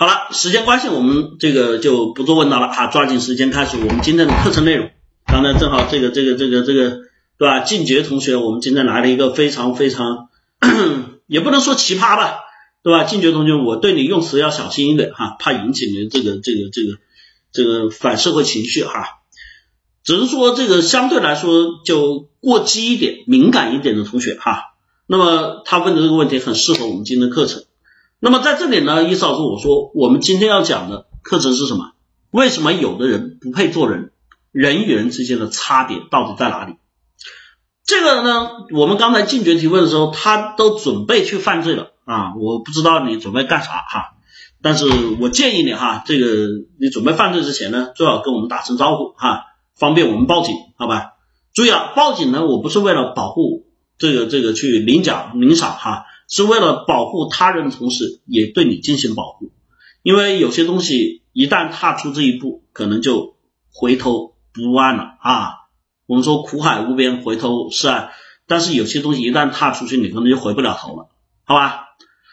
[0.00, 4.92] 好了，时间关系，我们这个就不做问答了哈，抓紧时间开始我们今天的课程内容。
[5.26, 7.00] 刚才正好这个这个这个这个
[7.36, 7.58] 对吧？
[7.64, 10.28] 静觉同学，我们今天来了一个非常非常，
[11.26, 12.38] 也不能说奇葩吧，
[12.84, 13.02] 对吧？
[13.02, 16.98] 静觉同学，我对你用词要小心一点哈，怕引起你这个这个这个
[17.50, 19.18] 这个反社会情绪哈。
[20.04, 24.76] 只是说这个相对来说就过激一点、敏感一点的同学哈。
[25.08, 27.64] 那么他问的这个问题很适合我们今天的课程。
[28.20, 31.92] 那么在这里呢，伊老师我说，我们今天要讲的课程是什么？
[32.30, 34.10] 为什么有的人不配做人？
[34.50, 36.74] 人与人之间的差别到底在哪里？
[37.84, 42.34] 这个呢，我们刚才进觉提问的时候，他都准备去犯罪了啊！
[42.36, 44.16] 我不知道你准备干啥哈，
[44.62, 44.86] 但是
[45.20, 46.26] 我建议你哈，这个
[46.80, 49.44] 你准备犯罪之前呢，最好跟我们打声招呼哈，
[49.76, 51.12] 方便我们报警，好吧？
[51.54, 53.66] 注意啊，报警呢，我不是为了保护。
[54.00, 59.50] 这个这个去领奖领赏哈，是为了保护他人的同时，也对你进行保护。
[60.02, 63.36] 因为有些东西一旦踏出这一步，可能就
[63.72, 65.54] 回头不岸了啊。
[66.06, 68.10] 我们说苦海无边，回头是岸。
[68.46, 71.08] 但是有些东西一旦踏出去，你可能就回不了头了，
[71.44, 71.84] 好吧？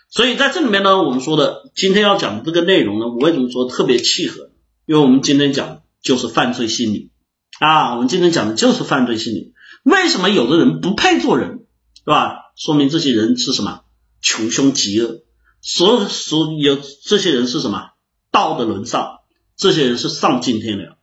[0.09, 4.51] 所以在这里面呢，我们说的今天要讲的这个内容呢，我为什么说特别契合？
[4.85, 7.11] 因为我们今天讲就是犯罪心理
[7.59, 9.53] 啊，我们今天讲的就是犯罪心理。
[9.83, 11.65] 为什么有的人不配做人，
[12.05, 12.53] 对吧？
[12.55, 13.81] 说明这些人是什么？
[14.25, 15.21] 穷凶极恶，
[15.61, 17.91] 所所有这些人是什么？
[18.31, 19.19] 道德沦丧，
[19.55, 20.97] 这些人是丧尽天良。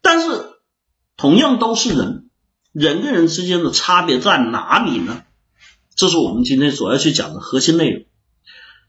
[0.00, 0.28] 但是
[1.16, 2.30] 同样都是人，
[2.70, 5.24] 人跟人之间的差别在哪里呢？
[5.96, 8.04] 这是我们今天所要去讲的核心内容。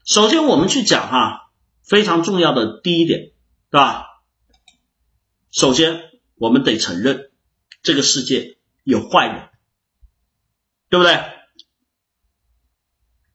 [0.04, 1.50] 首先，我们去讲哈，
[1.82, 3.32] 非常重要的第一点，
[3.70, 4.04] 对吧？
[5.50, 6.00] 首先，
[6.36, 7.32] 我们得承认
[7.82, 8.56] 这个世界。
[8.84, 9.48] 有坏人，
[10.90, 11.18] 对不对？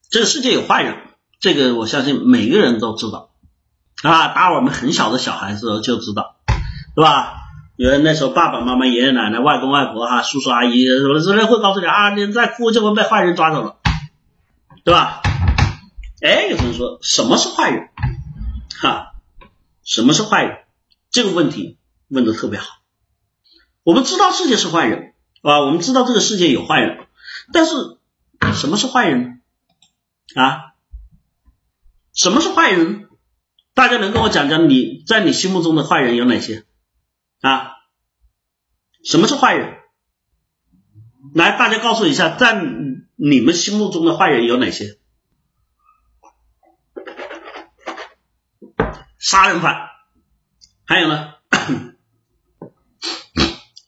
[0.09, 0.97] 这个世界有坏人，
[1.39, 3.29] 这个我相信每个人都知道
[4.01, 4.29] 啊。
[4.29, 6.35] 打我们很小的小孩子就知道，
[6.95, 7.35] 对吧？
[7.75, 13.77] 因为那时候爸爸妈妈、爷爷奶奶、外公外婆、哈叔叔阿姨什么之类会告诉你啊，你再哭就会被坏人抓走了，
[14.83, 15.21] 对吧？
[16.21, 17.89] 哎，有人说什么是坏人？
[18.81, 19.13] 哈，
[19.83, 20.57] 什么是坏人？
[21.11, 22.67] 这个问题问的特别好。
[23.83, 25.13] 我们知道世界是坏人。
[25.41, 27.07] 啊，我们知道这个世界有坏人，
[27.53, 27.71] 但是
[28.53, 29.29] 什么是坏人呢
[30.35, 30.73] 啊？
[32.13, 33.09] 什么是坏人？
[33.73, 36.65] 大家能跟我讲讲你在你心目中的坏人有哪些
[37.39, 37.71] 啊？
[39.05, 39.77] 什么是坏人？
[41.33, 42.61] 来，大家告诉一下，在
[43.15, 44.99] 你们心目中的坏人有哪些？
[49.17, 49.89] 杀人犯，
[50.85, 51.35] 还有呢？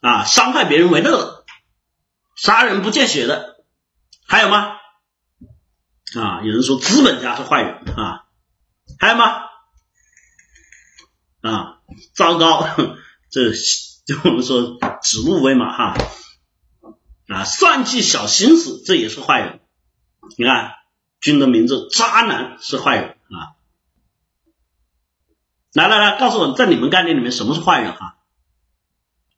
[0.02, 1.46] 啊，伤害别人为乐。
[2.36, 3.64] 杀人不见血的
[4.26, 4.81] 还有吗？
[6.20, 8.26] 啊，有人说资本家是坏人啊，
[9.00, 9.44] 还有吗？
[11.42, 11.80] 啊，
[12.14, 12.68] 糟糕，
[13.30, 13.52] 这
[14.06, 15.96] 就我们说指鹿为马哈
[17.28, 19.60] 啊，算计小心思这也是坏人。
[20.38, 20.74] 你看，
[21.20, 23.56] 君的名字渣男是坏人啊。
[25.74, 28.18] 来来来，告诉我，在你们概念里面什么是坏人哈？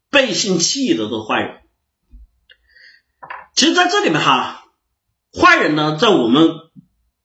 [0.10, 1.62] 背信弃义的都是坏人。
[3.56, 4.66] 其实，在这里面哈，
[5.40, 6.63] 坏人呢，在我们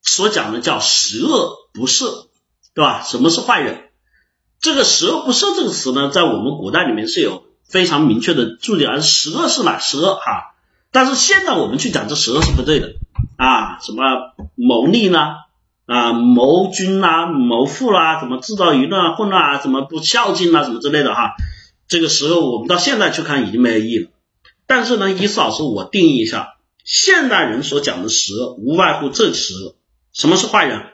[0.08, 2.26] 所讲的叫十恶不赦，
[2.74, 3.02] 对吧？
[3.02, 3.90] 什么是坏人？
[4.60, 10.54] 这个十恶不赦这个词呢，在我们古代里面是有非常明确的注解，而十恶是哪十恶哈？
[10.90, 12.94] 但是现在我们去讲这十恶是不对的
[13.36, 14.02] 啊，什么
[14.54, 15.20] 谋利呢？
[15.86, 21.34] 啊，谋君啦，谋富啦，什么制造舆论啊，混乱啊，什么不孝敬啊，什么之类的哈？
[21.86, 24.10] 这个时候我们到现在去看已经没有意义了。
[24.66, 29.76] 但是呢，伊斯老师，我定义一下，现代人所讲的十恶，无外乎这十恶。
[30.18, 30.92] 什么是坏人？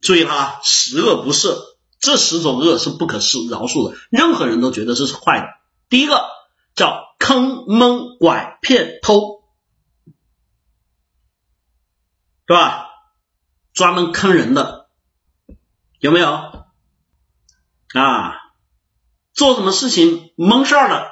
[0.00, 1.58] 注意哈，十恶不赦，
[2.00, 5.46] 这十种恶是不可释饶恕的，任何人都觉得这是坏的。
[5.90, 6.24] 第一个
[6.74, 9.44] 叫坑蒙拐骗偷，
[12.46, 12.86] 是吧？
[13.74, 14.88] 专门坑人的，
[15.98, 16.28] 有没有？
[17.92, 18.32] 啊，
[19.34, 21.10] 做什么事情蒙事儿的？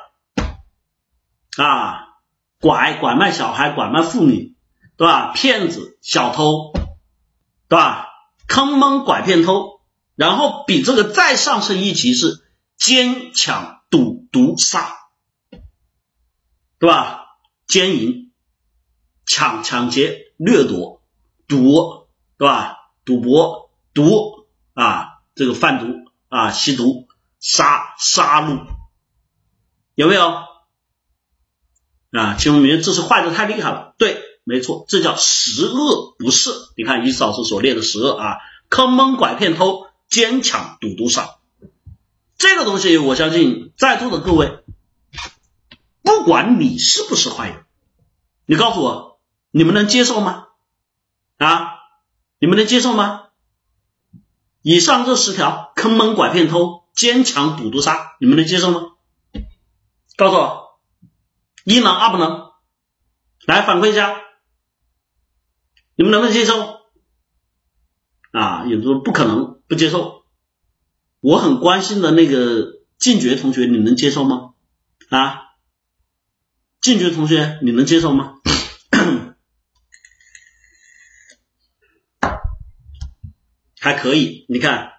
[1.62, 2.06] 啊，
[2.58, 4.53] 拐拐卖小孩，拐卖妇女，
[4.96, 5.32] 对吧？
[5.32, 6.72] 骗子、小偷，
[7.68, 8.08] 对吧？
[8.46, 9.80] 坑蒙拐骗偷，
[10.14, 12.46] 然后比这个再上升一级是
[12.76, 14.96] 奸抢赌毒杀，
[16.78, 17.26] 对吧？
[17.66, 18.32] 奸淫、
[19.26, 21.02] 抢抢劫、掠夺、
[21.48, 22.76] 赌，对吧？
[23.04, 27.08] 赌博、毒啊，这个贩毒啊，吸毒、
[27.40, 28.66] 杀杀戮，
[29.94, 30.44] 有没有？
[32.12, 33.94] 啊，请问明这是坏的太厉害了。
[33.98, 36.52] 对，没错，这叫十恶不赦。
[36.76, 38.36] 你看，于老师所列的十恶啊，
[38.68, 41.36] 坑蒙拐骗偷，奸抢赌毒杀。
[42.36, 44.58] 这个东西，我相信在座的各位，
[46.02, 47.64] 不管你是不是坏人，
[48.44, 49.18] 你告诉我，
[49.50, 50.48] 你们能接受吗？
[51.38, 51.70] 啊，
[52.38, 53.28] 你们能接受吗？
[54.60, 58.92] 以上这十条，坑蒙拐骗偷，奸抢赌毒杀，你们能接受吗？
[60.16, 60.80] 告诉我，
[61.64, 62.50] 一能二不能？
[63.46, 64.20] 来反馈一下，
[65.96, 66.80] 你们能不能接受？
[68.32, 70.24] 啊，有的说不可能，不接受。
[71.20, 74.54] 我很关心的那个进爵同学，你能接受吗？
[75.08, 75.42] 啊，
[76.80, 78.34] 进爵同学，你能接受吗？
[83.78, 84.92] 还可以，你看，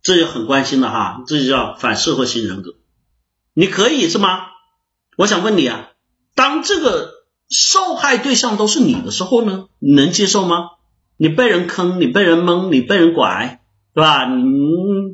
[0.00, 2.76] 这就很关心了哈，这就叫反社会型人格。
[3.52, 4.46] 你可以是吗？
[5.16, 5.90] 我想问你啊，
[6.34, 7.17] 当这个
[7.48, 10.70] 受害对象都是你的时候呢，你能接受吗？
[11.16, 13.60] 你被人坑，你被人蒙，你被人拐，
[13.94, 14.26] 对吧？
[14.26, 14.44] 你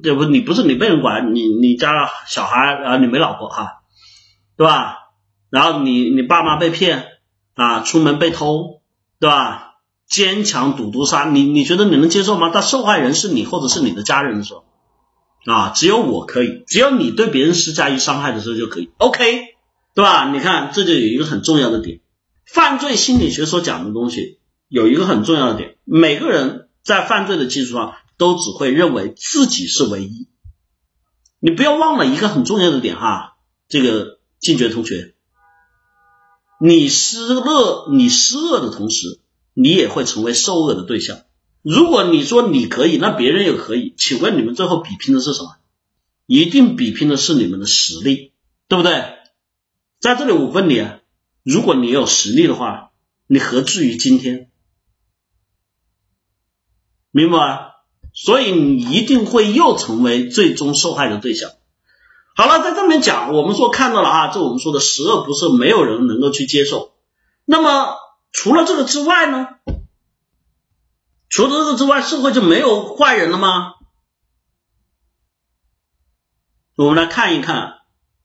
[0.02, 1.92] 这不，你不是你被人拐，你你家
[2.26, 3.82] 小孩啊，你没老婆哈，
[4.56, 4.98] 对吧？
[5.50, 7.06] 然后你你爸妈被骗
[7.54, 8.80] 啊，出门被偷，
[9.20, 9.74] 对吧？
[10.06, 12.50] 坚强赌毒杀，你你觉得你能接受吗？
[12.52, 14.64] 但受害人是你或者是你的家人的时候
[15.46, 19.54] 啊，只有我可以，只有你对别人施加于伤害的时候就可以，OK。
[19.94, 20.28] 对吧？
[20.32, 22.00] 你看，这就有一个很重要的点，
[22.54, 30.28] 犯罪心理学所讲的东西有一个很重要的点，每个人在犯罪的基础上都只会认为自己是唯一。
[31.40, 35.14] 你不要忘了一个很重要的点哈，这个进爵同学，
[36.60, 39.18] 你施恶，你施恶的同时，
[39.52, 41.22] 你也会成为受恶的对象。
[41.60, 45.56] 如果你说你可以，那别人也可以，请问你们最后比拼的是什么？
[46.26, 48.30] 一定比拼的是你们的实力，
[48.68, 49.02] 对不对？
[49.98, 51.00] 在这里我问你啊，
[51.44, 52.90] 如果你有实力的话，
[53.28, 54.50] 你何至于今天？
[57.12, 57.70] 明白吗？
[58.12, 61.50] 所以你一定会又成为最终受害的对象。
[62.34, 66.94] 好了，在这边讲，我们说看到了啊，这我们说的十恶不赦，没有人能够去接受。
[67.44, 67.96] 那么
[68.32, 69.48] 除了这个之外呢？
[71.28, 73.74] 除了这个之外，社会就没有坏人了吗？
[76.76, 77.74] 我们来看一看。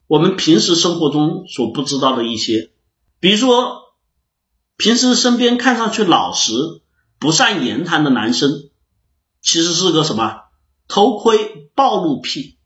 [0.08, 2.72] 我们平时生活中所不知道的一些，
[3.20, 3.94] 比如说，
[4.78, 6.54] 平时身边看上去老实、
[7.20, 8.70] 不善言谈的男生，
[9.42, 10.44] 其实是个什么
[10.88, 12.58] 偷窥暴露癖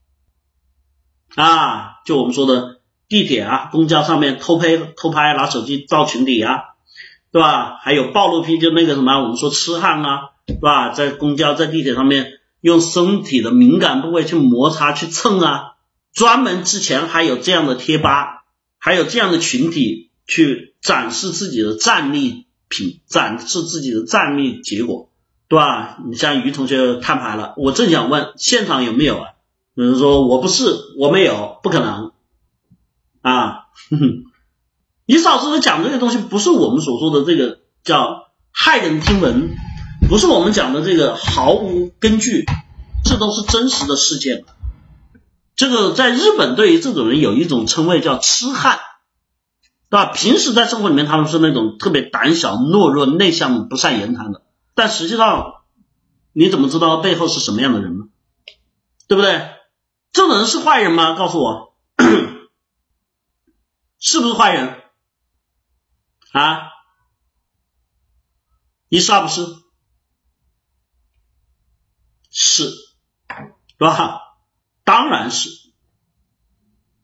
[1.36, 2.02] 啊？
[2.06, 6.76] 就我们说的地铁啊、公交上面偷拍、偷拍拿手机照群体啊，
[7.32, 7.78] 对吧？
[7.82, 10.90] 还有暴露癖，就那个什么，我们说痴汉啊，对吧？
[10.90, 15.72] 在公交、在地铁上面用身体的敏感部位去摩擦、去蹭啊。
[16.14, 18.46] 专门之前还有这样的贴吧，
[18.78, 25.10] 还有这样的群体去展示自己的战利品，展示自己的战利结果，
[25.48, 25.98] 对吧？
[26.06, 29.30] 你像于同学摊牌了，我正想问现场有没有啊？
[29.76, 30.66] 有人说我不是，
[30.98, 32.12] 我没有，不可能
[33.22, 33.66] 啊！
[33.90, 34.24] 哼哼
[35.06, 39.50] 你嫂子讲这些东西，不是我们所说的这个叫骇人听闻，
[40.08, 42.46] 不是我们讲的这个毫无根据，
[43.04, 44.46] 这都是真实的事件。
[45.56, 48.80] 这个在日本对于这种人有一种称谓叫痴汉，
[49.94, 50.12] 对吧？
[50.12, 54.42] 平时在生活里面他们是那种特别胆小、懦弱、内向、不善言谈的，
[54.74, 55.62] 但实际上
[56.32, 58.06] 你怎么知道背后是什么样的人呢？
[59.08, 59.52] 对不对？
[60.12, 61.14] 这种人是坏人吗？
[61.14, 61.76] 告诉我，
[64.00, 64.82] 是不是坏人
[66.32, 66.72] 啊？
[68.90, 69.46] 一是二不是？
[72.32, 72.76] 是，是
[73.78, 74.22] 吧？
[74.84, 75.52] 当然是，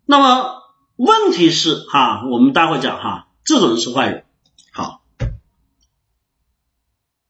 [0.05, 0.58] 那么
[0.99, 4.25] 问题是哈，我们待会讲哈，这种人是坏人。
[4.73, 5.01] 好，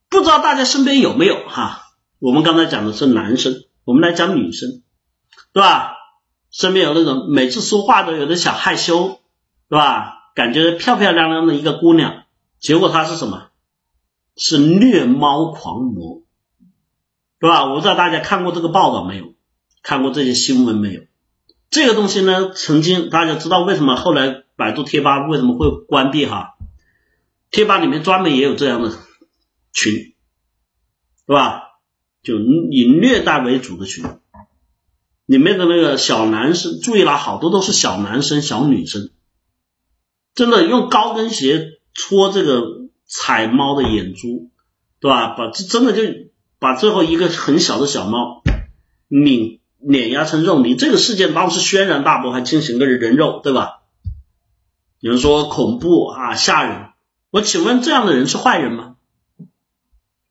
[0.10, 1.84] 不知道大家身边有没有哈？
[2.18, 4.82] 我们刚才讲的是男生，我们来讲女生，
[5.54, 5.94] 对吧？
[6.50, 9.20] 身边有那种每次说话都有点小害羞，
[9.70, 10.32] 对吧？
[10.34, 12.24] 感觉漂漂亮亮的一个姑娘，
[12.58, 13.50] 结果她是什么？
[14.36, 16.24] 是虐猫狂魔，
[17.38, 17.66] 对吧？
[17.66, 19.36] 我不知道大家看过这个报道没有？
[19.84, 21.02] 看过这些新闻没有？
[21.70, 26.56] 这个东西呢，曾经大家知道为什么后来百度贴吧为什么会关闭哈？
[27.52, 28.90] 贴吧里面专门也有这样的
[29.72, 30.14] 群，是
[31.28, 31.64] 吧？
[32.24, 34.04] 就以虐待为主的群，
[35.26, 39.12] 里面的那个小男生，注意了，好多都是小男生、小女生，
[40.34, 42.64] 真的用高跟鞋戳这个
[43.06, 44.50] 踩猫的眼珠，
[45.00, 45.30] 对吧？
[45.38, 46.02] 把这真的就
[46.58, 48.42] 把最后一个很小的小猫
[49.08, 49.60] 拧。
[49.80, 53.84] 碾压成肉泥，这个事件当时轩然大波，还进行个人肉，对吧？
[55.00, 56.92] 有人说恐怖啊，吓人。
[57.30, 58.96] 我请问这样的人是坏人吗？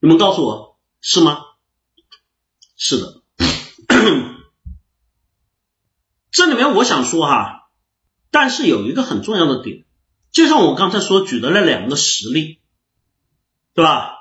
[0.00, 1.40] 你们告诉我是吗？
[2.76, 3.22] 是的，
[6.30, 7.70] 这里面我想说哈，
[8.30, 9.84] 但是有一个很重要的点，
[10.30, 12.60] 就像我刚才所举的那两个实例，
[13.74, 14.16] 对吧？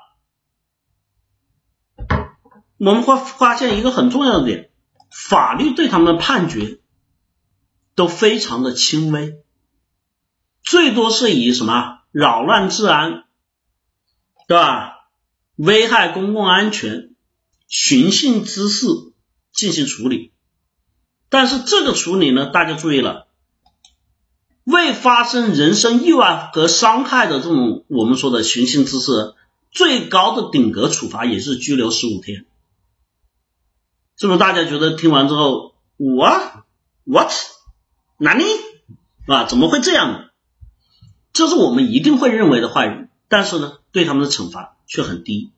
[2.78, 4.70] 我们会发现一个很重要的点，
[5.10, 6.80] 法律对他们的判决
[7.94, 9.42] 都非常的轻微，
[10.62, 13.24] 最多是以什么扰乱治安，
[14.46, 14.94] 对吧？
[15.56, 17.10] 危害公共安全。
[17.70, 18.86] 寻衅滋事
[19.52, 20.32] 进行处理，
[21.28, 23.28] 但是这个处理呢，大家注意了，
[24.64, 29.34] 未发生人身意外和伤害的这种我们说的寻衅滋事，
[29.70, 32.46] 最高的顶格处罚也是拘留十五天，
[34.18, 34.38] 是不是？
[34.38, 36.64] 大家觉得听完之后，what
[37.04, 37.32] what
[38.18, 38.44] 哪里
[39.26, 39.44] 啊？
[39.44, 40.24] 怎么会这样呢？
[41.32, 45.52] 这是我们一定会认为的坏人，但是呢，对他们的惩罚却很低。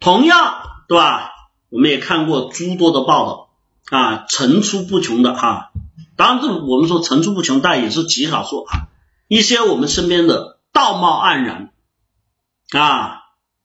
[0.00, 1.30] 同样，对吧？
[1.68, 3.50] 我们也看过诸多的报道
[3.90, 5.70] 啊，层出不穷的哈。
[6.16, 8.88] 当然，这我们说层出不穷，但也是极少数啊。
[9.28, 11.72] 一些我们身边的道貌岸然
[12.72, 13.20] 啊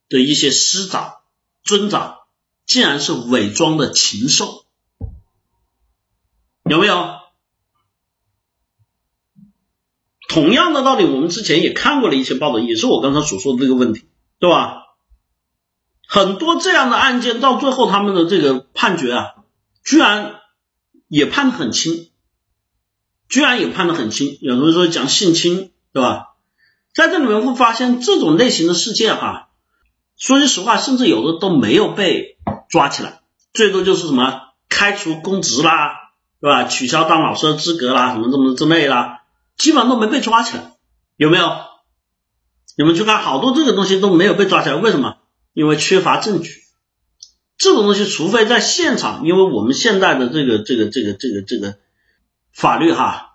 [0.09, 1.13] 的一些师长、
[1.63, 2.17] 尊长，
[2.65, 4.65] 竟然是伪装的禽兽，
[6.63, 7.21] 有没有？
[10.29, 14.07] 同样的道理，我们之前也看过了一些报道，也是我刚才所说的这个问题，
[14.39, 14.79] 对吧？
[16.07, 19.35] 很多这样的案件到最后，他们的这个判决啊，
[19.83, 20.39] 居然
[21.07, 22.09] 也判的很轻，
[23.29, 24.37] 居然也判的很轻。
[24.41, 26.35] 有同学说讲性侵，对吧？
[26.95, 29.49] 在这里面会发现这种类型的事件哈，
[30.17, 32.32] 说句实话，甚至有的都没有被
[32.73, 33.21] 抓起来，
[33.53, 36.09] 最多就是什么开除公职啦，
[36.41, 36.63] 对吧？
[36.63, 39.21] 取消当老师的资格啦，什么什么之类啦，
[39.59, 40.73] 基本上都没被抓起来，
[41.15, 41.51] 有没有？
[42.75, 45.17] 你们去看，好多这个东西都没有被抓起来，为什么？
[45.53, 46.63] 因为缺乏证据，
[47.59, 51.75] 这种东西，除非在现场，因为我们现在的这个这个这个这个这个
[52.51, 53.33] 法律哈，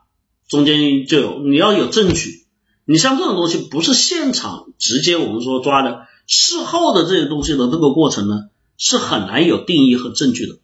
[0.49, 2.45] 中间就有你要有证据，
[2.85, 10.55] 你像这种东西不是现场直接我们说抓的，事后的这些东西的这个过程呢，是很难有定义和证据的。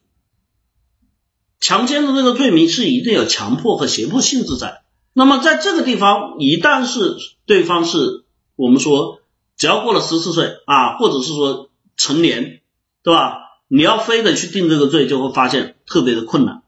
[1.61, 8.25] 强奸的这个罪名是一定有强迫和胁迫性质在，那么在这个地方，一旦是对方是
[8.57, 9.21] 我们说。
[9.57, 12.61] 只要过了十四岁啊，或者是说成年，
[13.05, 13.37] 对吧？
[13.69, 16.65] 你要非得去定这个罪，就会发现特别的困难。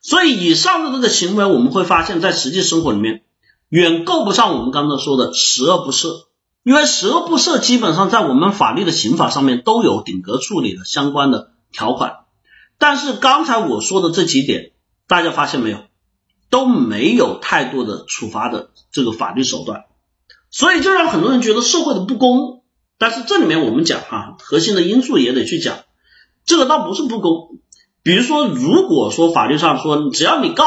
[0.00, 3.24] 所以以上的这个行为，我们会发现在实际生活里面
[3.68, 6.26] 远够不上我们刚才说的十恶不赦，
[6.62, 12.16] 因为十恶不赦基本上在我们法律的刑法上面都有顶格处理的相关的条款。
[12.78, 14.72] 但是刚才我说的这几点，
[15.06, 15.78] 大家发现没有，
[16.50, 19.84] 都没有太多的处罚的这个法律手段。
[20.50, 22.62] 所以就让很多人觉得社会的不公，
[22.98, 25.78] 但是这里面我们讲哈，核心的因素也得去讲，
[26.44, 27.58] 这个倒不是不公。
[28.02, 30.64] 比如说，如果说法律上说，只要你告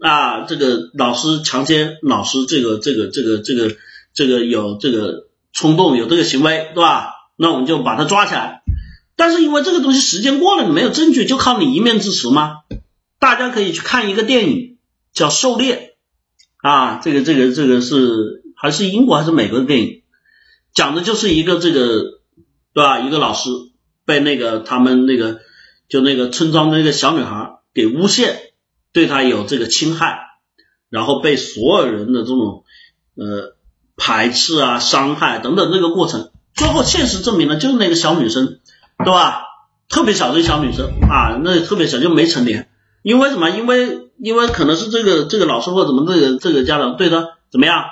[0.00, 3.76] 啊，这个老师强奸老师，这个这个这个这个
[4.14, 7.12] 这个有这个冲动，有这个行为，对吧？
[7.36, 8.62] 那我们就把他抓起来。
[9.16, 12.60] 但是因为这个东西时间过了，你没有证据，就靠你一面之词吗？
[13.18, 14.78] 大家可以去看一个电影
[15.12, 15.96] 叫《狩猎》
[16.68, 18.42] 啊，这个这个这个是。
[18.56, 20.02] 还是英国还是美国的电影，
[20.72, 22.20] 讲的就是一个这个，
[22.72, 23.00] 对吧？
[23.00, 23.50] 一个老师
[24.06, 25.40] 被那个他们那个
[25.88, 28.38] 就那个村庄的那个小女孩给诬陷，
[28.92, 30.18] 对她有这个侵害，
[30.88, 32.64] 然后被所有人的这种
[33.16, 33.56] 呃
[33.96, 38.58] 排斥啊、伤害等等这个过程，最后现实证明了就是那个小女生，
[38.98, 39.42] 对吧？
[39.88, 42.68] 特别小的小女生啊，那特别小就没成年，
[43.02, 43.50] 因为什么？
[43.50, 47.84] 因为因为可能是这个这个老师或怎么这个这个家长对她怎么样？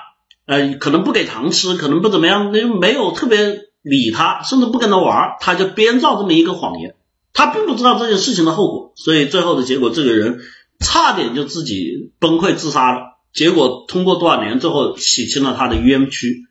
[0.47, 6.97] 呃，可能不给糖吃，可能不怎么样，那就没有特别理他，甚至不跟他玩，他就编造这么一个谎言。
[7.33, 10.41] 他并不知道这件事情的后果，所以最后的结果，这个人
[10.81, 13.12] 差点就自己崩溃自杀了。
[13.33, 16.43] 结果通过多少年，最后洗清了他的冤屈。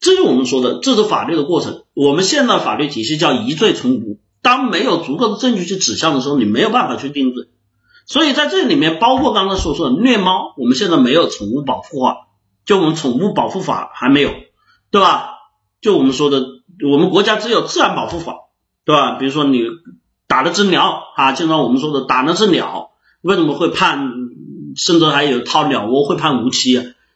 [0.00, 1.84] 这是我们说的，这是法律的过程。
[1.94, 7.48] 我们现在法律体系叫疑罪从无，当没有足够的证据去指向的时候，你没有办法去定罪。
[8.06, 12.28] 所以在这里面，包括刚才所说的虐猫，我们现在没有宠物保护法。
[12.64, 14.30] 就我们宠物保护法还没有，
[14.90, 15.30] 对吧？
[15.80, 16.44] 就我们说的，
[16.90, 18.34] 我们国家只有自然保护法，
[18.84, 19.12] 对吧？
[19.12, 19.62] 比如说你
[20.26, 22.90] 打了只鸟啊，就像我们说的打了只鸟，
[23.22, 24.19] 为什么会判，
[24.76, 26.72] 甚至还有掏鸟窝会判无期？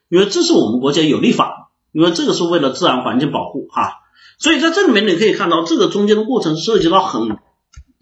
[0.09, 4.03] 因为这是我们国家有立法，因为这个是为了自然环境保护哈。
[4.39, 7.39] 所以在这里面你可以看到，这个中间的过程涉及到很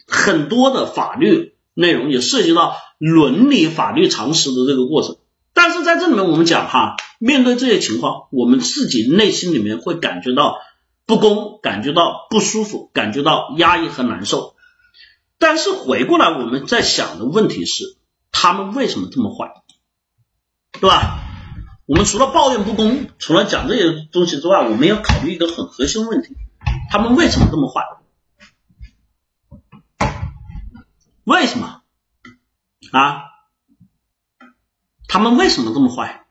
[0.06, 5.16] 很多的法律内容，也涉及到伦理法律常识的这个过程。
[5.54, 10.56] 但是在这里面，我们讲哈，面对这些情况，我们自己内心里面会感觉到
[11.06, 14.54] 不公，感觉到不舒服，感觉到压抑和难受。
[15.38, 17.96] 但是回过来我们在想的问题是，
[18.32, 19.52] 他们为什么这么坏，
[20.72, 21.20] 对吧？
[21.86, 26.34] 我们除了抱怨不公，除了讲这些东西之外，我们要考虑一个很核心的问题：
[26.90, 27.84] 他们为什么这么坏？
[31.24, 31.82] 为什么
[32.90, 33.22] 啊？
[35.06, 36.24] 他们为什么这么坏？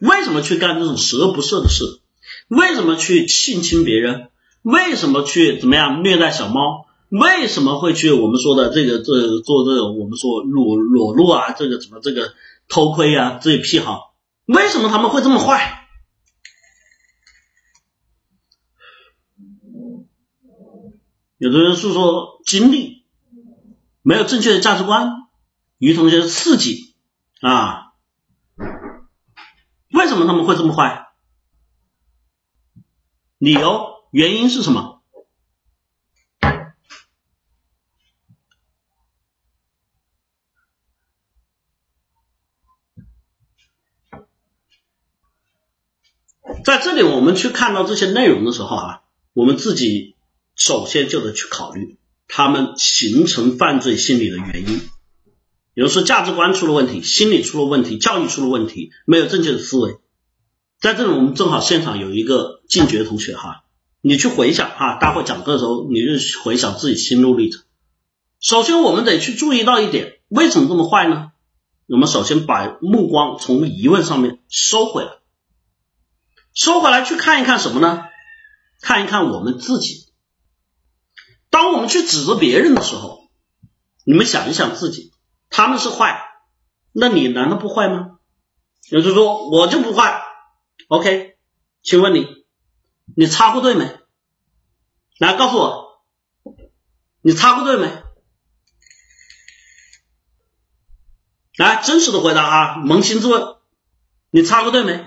[0.00, 2.00] 为什么去干这种十恶不赦的事？
[2.48, 4.30] 为什么去性侵别人？
[4.62, 6.86] 为什么去怎么样虐待小猫？
[7.10, 12.32] 为什么会去我们说的这个这做这种我们说裸裸露啊，这个什么这个
[12.68, 14.14] 偷窥啊这些癖好？
[14.46, 15.88] 为什么他们会这么坏？
[21.36, 23.06] 有的人是说经历
[24.02, 25.10] 没有正确的价值观，
[25.78, 26.94] 于同学刺激
[27.40, 27.92] 啊？
[29.92, 31.08] 为什么他们会这么坏？
[33.38, 34.99] 理由原因是什么？
[46.64, 49.00] 在这里，我们去看到这些内容的时候啊，
[49.32, 50.16] 我们自己
[50.54, 51.98] 首先就得去考虑
[52.28, 54.80] 他们形成犯罪心理的原因。
[55.72, 59.98] 比如说价值观出了问题，心理出了问题，教育出了问题，没有正确的思维。
[60.80, 63.64] 在这里，我们正好现场有一个进觉同学哈，
[64.00, 67.62] 你去回想哈，待会讲课的时候，你就回想自己心路历程。
[68.40, 71.32] 首先，我们得去注意到一点，为什么这么坏呢？
[71.86, 75.19] 我们首先把目光从疑问上面收回来。
[76.54, 78.04] 收回来去看一看什么呢？
[78.80, 80.12] 看一看我们自己。
[81.50, 83.28] 当我们去指责别人的时候，
[84.04, 85.12] 你们想一想自己，
[85.50, 86.22] 他们是坏，
[86.92, 88.18] 那你难道不坏吗？
[88.88, 90.22] 有人说我就不坏
[90.88, 91.36] ，OK？
[91.82, 92.26] 请问你，
[93.16, 93.98] 你插过队没？
[95.18, 96.02] 来告诉我，
[97.20, 98.02] 你插过队没？
[101.56, 103.56] 来，真实的回答啊，扪心自问，
[104.30, 105.06] 你插过队没？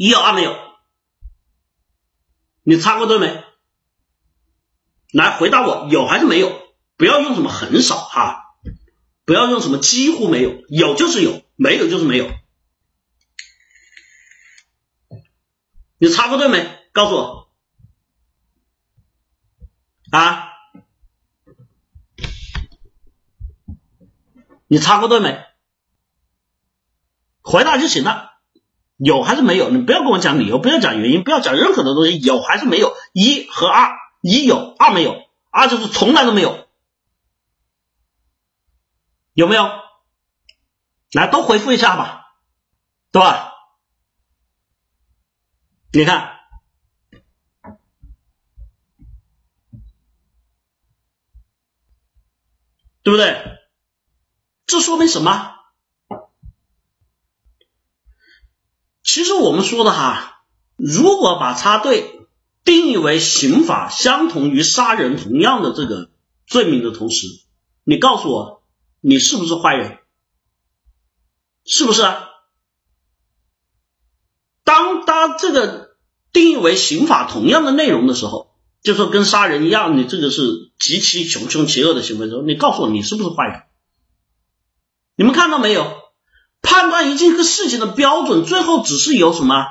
[0.00, 0.56] 一有二没有，
[2.62, 3.44] 你插过队没？
[5.12, 6.74] 来回答我，有还是没有？
[6.96, 8.54] 不要用什么很少哈，
[9.26, 12.30] 不要用什么几乎没有，有就是有，没有就是没有。
[15.98, 16.78] 你插过队没？
[16.92, 17.52] 告诉我
[20.12, 20.48] 啊，
[24.66, 25.44] 你插过队没？
[27.42, 28.29] 回答就行了。
[29.02, 29.70] 有还是没有？
[29.70, 32.18] 你不要跟我讲理由，不要讲原因，不要讲任何的东西。
[32.20, 32.94] 有还是没有？
[33.14, 35.16] 一和二，一有，二没有，
[35.48, 36.68] 二就是从来都没有。
[39.32, 39.70] 有没有？
[41.12, 42.26] 来，都回复一下吧，
[43.10, 43.54] 对吧？
[45.92, 46.36] 你看，
[53.02, 53.58] 对不对？
[54.66, 55.56] 这说明什么？
[59.02, 60.42] 其实我们说的哈，
[60.76, 62.26] 如果把插队
[62.64, 66.10] 定义为刑法相同于杀人同样的这个
[66.46, 67.26] 罪名的同时，
[67.84, 68.62] 你告诉我，
[69.00, 69.98] 你是不是坏人？
[71.64, 72.02] 是不是？
[74.64, 75.96] 当当这个
[76.32, 83.62] 定义为刑法同样的内容的时候，就说跟杀人一样，你这个是极其穷凶极恶的行为的时候，你告诉我，你是不是坏人？
[85.16, 85.96] 你们看到没有？
[86.62, 89.66] 判断一件个事情的标准，最后只是有什么？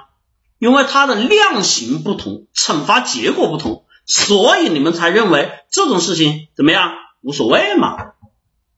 [0.58, 6.92] 因为它的量刑不同，惩罚结果不同，所以你们才认为这种事情怎么样？
[7.22, 7.98] 无所谓嘛，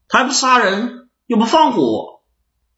[0.08, 2.22] 他还不杀人又不放火，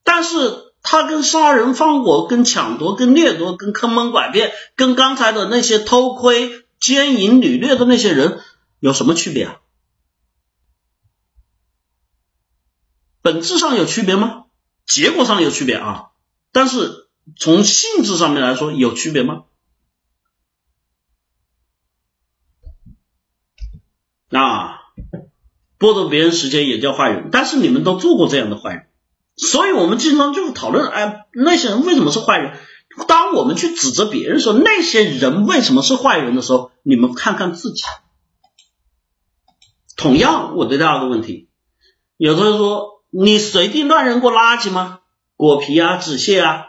[0.04, 8.42] 但是他跟杀人放火、跟抢夺、跟掠夺、跟坑蒙拐骗、跟刚才的那些偷窥、奸淫、掳掠的那些人
[8.80, 9.56] 有什么区别啊？
[13.22, 14.43] 本质上有区别吗？
[14.86, 16.12] 结果上有区别啊，
[16.52, 19.46] 但是从性质上面来说有区别吗？
[24.30, 24.80] 啊，
[25.80, 28.88] 剥夺别人时间也叫坏人，但是你们都做过这样的坏人，
[29.36, 32.60] 所以我们经常就讨论，哎，那些人为什么是坏人？
[33.08, 37.84] 当我们去指责别人说那些人为什么是坏人的时候，你们看看自己。
[39.96, 41.50] 同样，我对第二个问题，
[42.18, 42.92] 有的人说。
[43.16, 45.02] 你随地乱扔过垃圾吗？
[45.36, 46.66] 果皮啊、纸屑啊，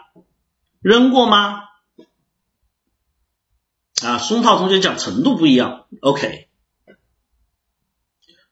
[0.79, 1.63] 扔过吗？
[4.03, 6.47] 啊，松涛同学讲程度不一样，OK。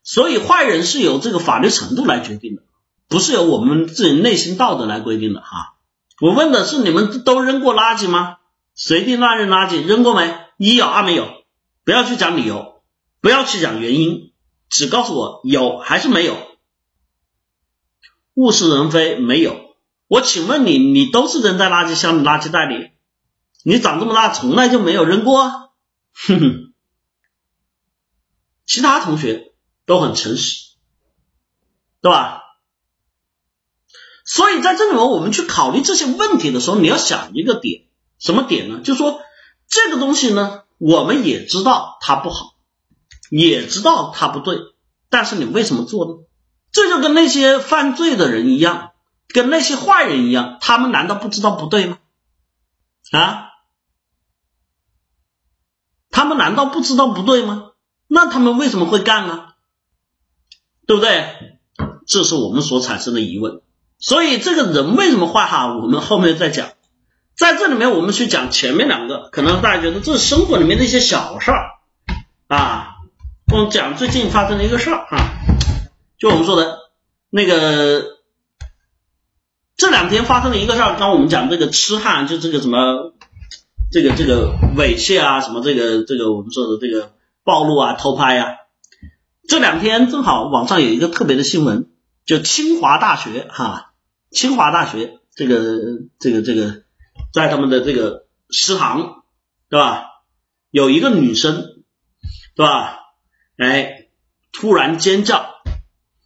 [0.01, 2.63] 所以坏人是由这个法律程度来决定的，
[3.07, 5.75] 不是由我们自己内心道德来规定的哈。
[6.19, 8.37] 我问的是你们都扔过垃圾吗？
[8.73, 10.33] 随地乱扔垃圾扔过没？
[10.57, 11.43] 一有二没有，
[11.83, 12.81] 不要去讲理由，
[13.21, 14.33] 不要去讲原因，
[14.67, 16.52] 只告诉我有还是没有。
[18.33, 19.75] 物是人非，没有。
[20.07, 22.91] 我请问你，你都是扔在垃圾箱的垃圾袋里，
[23.63, 25.71] 你长这么大从来就没有扔过？
[26.13, 26.73] 哼哼。
[28.65, 29.53] 其他同学
[29.85, 30.75] 都很诚实，
[32.01, 32.41] 对吧？
[34.25, 37.83] 所以在这里面，我们去考虑这些问题的时候，你要想一个点，
[38.19, 38.79] 什么点呢？
[38.81, 39.21] 就是说
[39.67, 42.55] 这个东西呢，我们也知道它不好，
[43.29, 44.59] 也知道它不对，
[45.09, 46.13] 但是你为什么做呢？
[46.73, 48.91] 这就跟那些犯罪的人一样，
[49.29, 51.99] 跟那些坏人一样，他们难道不知道不对吗？
[53.11, 53.49] 啊？
[56.09, 57.71] 他们难道不知道不对吗？
[58.07, 59.49] 那他们为什么会干呢？
[60.85, 61.59] 对不对？
[62.05, 63.61] 这是我们所产生的疑问。
[63.97, 65.77] 所以这个人为什么坏哈？
[65.77, 66.69] 我们后面再讲。
[67.35, 71.71] 在这里面，我们去讲前面两个，可能大家觉得这是生活里面的一些小事儿
[72.47, 72.89] 啊。
[73.51, 75.32] 我们讲最近发生的一个事儿啊，
[76.17, 76.79] 就我们说的
[77.29, 78.17] 那个
[79.75, 80.95] 这两天发生了一个事儿。
[80.97, 83.13] 刚我们讲这个痴汉，就这个什么
[83.91, 88.57] 这个这个猥亵啊，什么这个这个我们说的这个暴露啊、偷拍呀。
[89.47, 91.89] 这两天正好网上有一个特别的新闻，
[92.25, 93.93] 就清华大学哈。
[94.31, 95.77] 清华大学这个
[96.17, 96.83] 这个这个，
[97.33, 99.23] 在他们的这个食堂，
[99.69, 100.05] 对吧？
[100.71, 101.67] 有一个女生，
[102.55, 102.99] 对吧？
[103.57, 104.07] 哎，
[104.51, 105.52] 突然尖叫，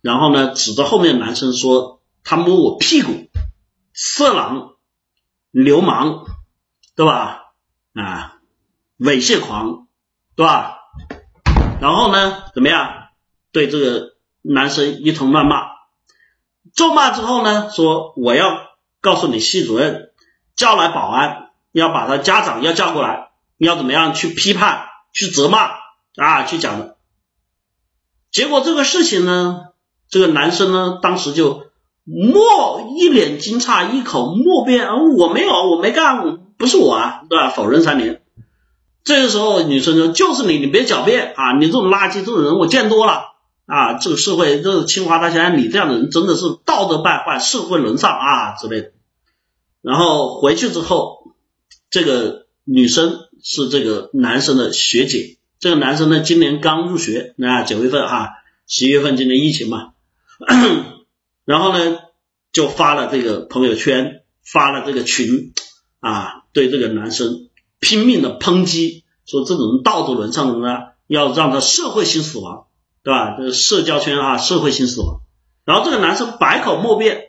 [0.07, 3.27] 然后呢，指着后面的男生说：“他摸我屁股，
[3.91, 4.75] 色狼、
[5.51, 6.25] 流氓，
[6.95, 7.41] 对吧？
[7.93, 8.37] 啊，
[8.97, 9.89] 猥亵狂，
[10.37, 10.77] 对吧？
[11.81, 13.09] 然后呢，怎么样？
[13.51, 15.75] 对这个男生一通乱骂。”
[16.73, 18.61] 咒骂之后呢，说我要
[19.01, 20.13] 告诉你系主任，
[20.55, 25.69] 叫来保安，要把他家长要叫过来，要怎么样去批判、去责骂
[26.15, 26.95] 啊，去讲。
[28.31, 29.66] 结果这个事情呢，
[30.09, 31.63] 这个男生呢，当时就
[32.03, 37.49] 默一脸惊诧，一口默辩，我没有，我没干，不是我啊，对吧？
[37.49, 38.21] 否认三连。
[39.03, 43.33] 这个时候女生说，就是你，你别狡辩啊，你这种垃圾，这种人我见多了。
[43.65, 48.91] 啊，这个社会，这个清华大学，你这样的人真的是道德败坏，社会沦丧啊之类的。
[49.81, 51.33] 然后回去之后，
[51.89, 58.29] 这个女生是这个男生的学姐，这个男生呢今年刚入学，啊九月份哈，
[58.67, 59.89] 十一月份今年疫情嘛，
[61.45, 61.97] 然后呢
[62.51, 65.53] 就发了这个朋友圈，发了这个群
[65.99, 72.65] 啊，对这个男生拼命的抨击，说这种道德沦丧的呢，要让他社会性死亡。
[73.03, 73.37] 对吧？
[73.37, 75.21] 这社交圈啊，社会性死亡。
[75.63, 77.21] 然后这个男生百口莫辩，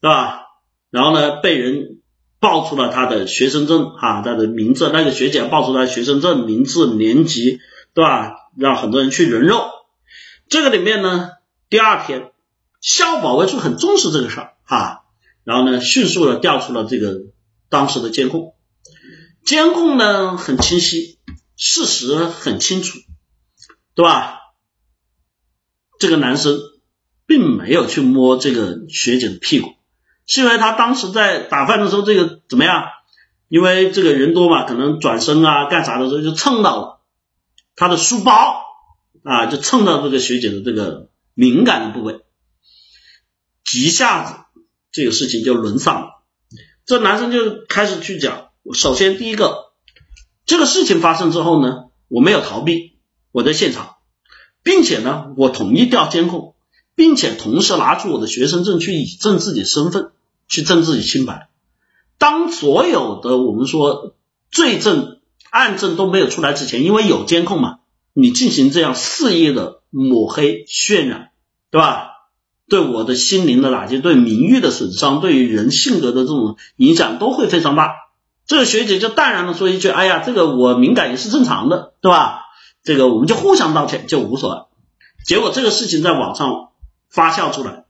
[0.00, 0.46] 对吧？
[0.88, 1.98] 然后呢，被人
[2.40, 4.88] 爆出了他的学生证哈，他的名字。
[4.94, 7.60] 那个学姐爆出来学生证、名字、年级，
[7.92, 8.32] 对吧？
[8.56, 9.62] 让很多人去人肉。
[10.48, 11.32] 这个里面呢，
[11.68, 12.30] 第二天，
[12.86, 15.06] 校保卫处很重视这个事儿哈，
[15.42, 17.18] 然后呢，迅速的调出了这个
[17.68, 18.54] 当时的监控，
[19.44, 21.18] 监控呢很清晰，
[21.56, 23.00] 事实很清楚，
[23.96, 24.38] 对吧？
[25.98, 26.60] 这个男生
[27.26, 29.70] 并没有去摸这个学姐的屁股，
[30.24, 32.84] 是因为他当时在打饭的时候，这个怎么样？
[33.48, 37.00] 因为这个人多嘛，可能转身啊干啥的时候就蹭到了
[37.74, 38.62] 他的书包
[39.24, 42.25] 啊，就蹭到这个学姐的这个敏感的部位，
[43.72, 44.34] 一下子
[44.92, 46.08] 这个事情就沦丧了。
[46.84, 49.72] 这男生就开始去讲，首先第一个，
[50.44, 52.98] 这个事情发生之后呢，我没有逃避，
[53.32, 53.96] 我在现场。
[54.62, 56.56] 并且呢，我统一调监控，
[56.96, 60.10] 并且同时拿出我的学生证去以证自己身份，
[60.48, 61.48] 去证自己清白。
[62.18, 64.16] 当所有的我们说
[64.50, 67.78] 罪证、案证都没有出来之前，因为有监控嘛，
[68.12, 71.30] 你进行这样肆意的抹黑、渲染，
[71.70, 72.15] 对吧？
[72.68, 77.92] 对我的心灵的打击，对名誉的损伤，对于人性格的这种影响都会非常大。
[78.46, 82.40] 这个学姐就淡然的说一句：“哎呀，这个我敏感也是正常的，对吧？”
[82.84, 84.60] 这个我们就互相道歉就无所谓，
[85.24, 86.68] 结果这个事情在网上
[87.10, 87.84] 发酵出来，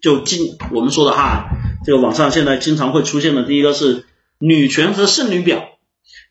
[0.00, 1.50] 就经我们说的哈，
[1.84, 4.06] 这个网上现在经常会出现的，第一个是
[4.38, 5.64] 女权和剩女婊，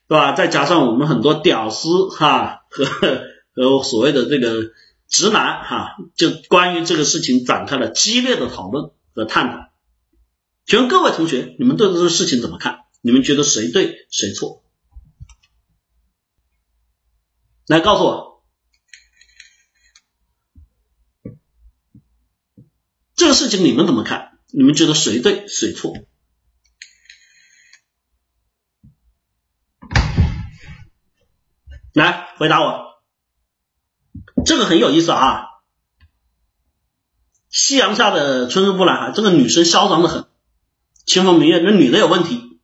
[0.07, 0.31] 对吧？
[0.31, 2.85] 再加上我们很多屌丝哈和
[3.55, 4.71] 和所谓的这个
[5.07, 9.69] 直男哈，就关于这个事情展开了激烈的讨论和探讨。
[10.65, 12.85] 请问各位同学，你们对这个事情怎么看？
[13.01, 14.63] 你们觉得谁对谁错？
[17.67, 18.43] 来告诉我，
[23.15, 24.39] 这个事情你们怎么看？
[24.47, 25.93] 你们觉得谁对谁错？
[31.93, 32.96] 来回答我。
[34.47, 35.43] 这个很有意思啊。
[37.49, 40.25] 夕阳下的春日不来哈，这个女生嚣张的很，
[41.05, 42.59] 清风明月，那女的有问题，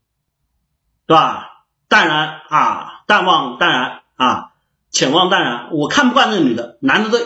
[1.06, 1.50] 对吧？
[1.90, 4.52] 淡然啊，淡忘淡然啊，
[4.92, 5.72] 浅忘淡然。
[5.74, 7.20] 我看不惯这个女的，男的对，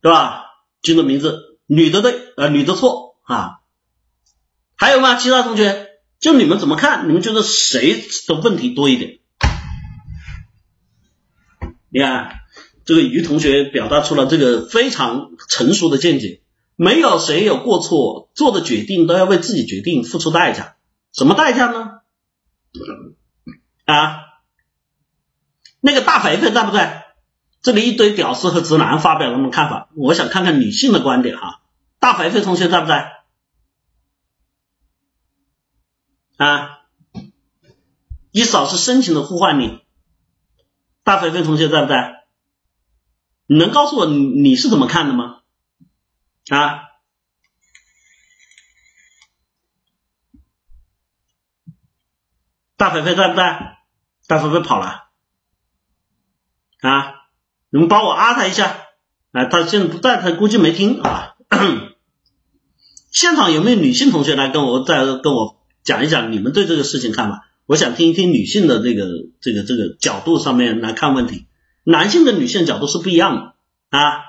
[0.00, 0.46] 对吧？
[0.80, 3.60] 记住名字，女的对，呃，女的错啊。
[4.74, 5.16] 还有吗？
[5.16, 7.08] 其他同学，就你们怎么看？
[7.08, 9.18] 你们觉得谁的问题多一点？
[11.90, 12.39] 你看，
[12.90, 16.42] 这个于同学表达出了这个非常成熟的见解。
[16.74, 20.74] 没有谁有过错，做的决定都要为自己决定付出代价。
[21.12, 22.00] 什么代价呢？
[23.84, 24.22] 啊，
[25.78, 27.14] 那个大肥肥在不在？
[27.62, 31.62] 这里一堆屌丝和直男发表他们看法，我想看看女性的观点哈。
[32.00, 33.12] 大肥肥同学在不在？
[36.38, 36.80] 啊，
[38.32, 39.78] 一嫂是深情的呼唤你。
[41.04, 42.19] 大肥肥同学在不在？
[43.50, 45.40] 你能告诉我你你是怎么看的吗？
[46.50, 46.82] 啊，
[52.76, 53.78] 大肥肥在不在？
[54.28, 55.08] 大肥肥跑了
[56.80, 57.14] 啊！
[57.70, 58.86] 你们帮我啊他一下，
[59.32, 61.34] 啊，他现在不在，他估计没听啊。
[63.10, 67.48] 现场有没有女性同学来跟我再跟我讲一讲你们对这个事情看法？
[67.66, 69.08] 我想听一听女性的这个
[69.40, 71.48] 这个这个角度上面来看问题，
[71.84, 74.24] 男性的女性角度是不一样的啊。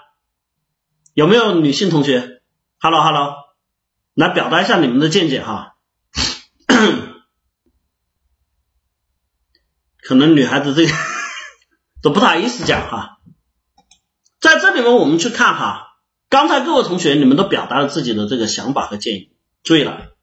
[1.14, 2.42] 有没有女性同学
[2.80, 3.36] ？Hello Hello，
[4.14, 5.76] 来表达一下你们的见解哈。
[10.02, 10.94] 可能女孩子这个
[12.02, 13.18] 都不太好意思讲哈。
[14.40, 15.88] 在这里面我们去看哈，
[16.30, 19.32] 刚才各位同学你们都表达了自己的这个想法和建议，
[19.64, 20.16] 注意了，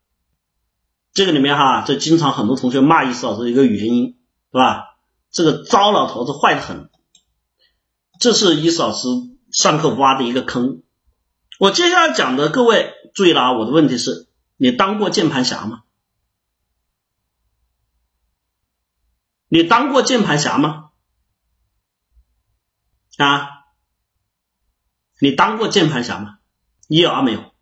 [1.13, 4.19] 这个里面哈，这经常很多同学骂意思老师一个原因，
[4.51, 4.97] 对吧？
[5.31, 6.91] 这个糟老头子坏的很，
[8.19, 9.09] 这是意思老师。
[9.51, 10.83] 上课挖的一个坑，
[11.59, 13.53] 我接下来讲的各位注意了啊！
[13.55, 14.29] 我的问题是，
[14.59, 15.85] 你当过键盘侠吗？
[19.49, 20.91] 你当过键盘侠吗？
[23.17, 23.49] 啊？
[25.19, 26.41] 你当过键盘侠吗？
[26.89, 27.55] 一有二没有？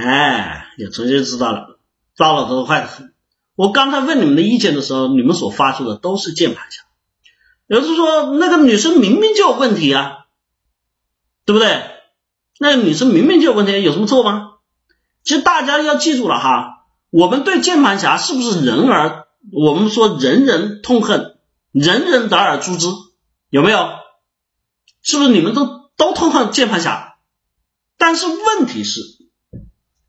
[0.00, 1.80] 哎，有同学知道了，
[2.14, 3.12] 糟老头子坏的很。
[3.56, 6.84] 我刚才问你们的意见的时候，你们所发出的都是键盘侠。
[7.66, 10.26] 也就是说，那个女生明明就有问题啊，
[11.44, 11.82] 对不对？
[12.58, 14.50] 那个女生明明就有问题，有什么错吗？
[15.24, 21.38] 其实大家要记住了哈，我们对键盘侠是不是人而我们说人人痛恨，
[21.72, 22.86] 人人得而诛之，
[23.50, 23.88] 有没有？
[25.02, 27.16] 是不是你们都都痛恨键盘侠？
[27.98, 29.00] 但是问题是，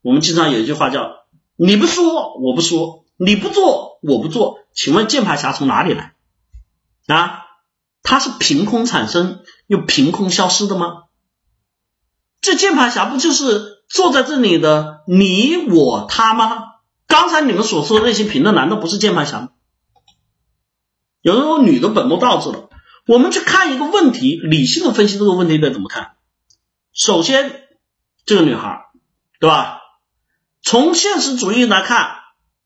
[0.02, 6.14] 我们经常有一句话叫“你不说我不说，你不做我不做”，请问键盘侠从哪里来
[7.08, 7.43] 啊？
[8.04, 11.06] 它是凭空产生又凭空消失的吗？
[12.42, 16.64] 这键盘侠不就是坐在这里的你我他吗？
[17.08, 19.50] 刚才你们所说的那些评论难道不是键盘侠吗？
[21.22, 22.70] 有人说女的本末倒置了。
[23.06, 26.16] 我们去看一个问题，理性的分析这个问题该怎么看？
[26.94, 27.68] 首先，
[28.26, 28.86] 这个女孩，
[29.40, 29.80] 对吧？
[30.62, 32.16] 从现实主义来看，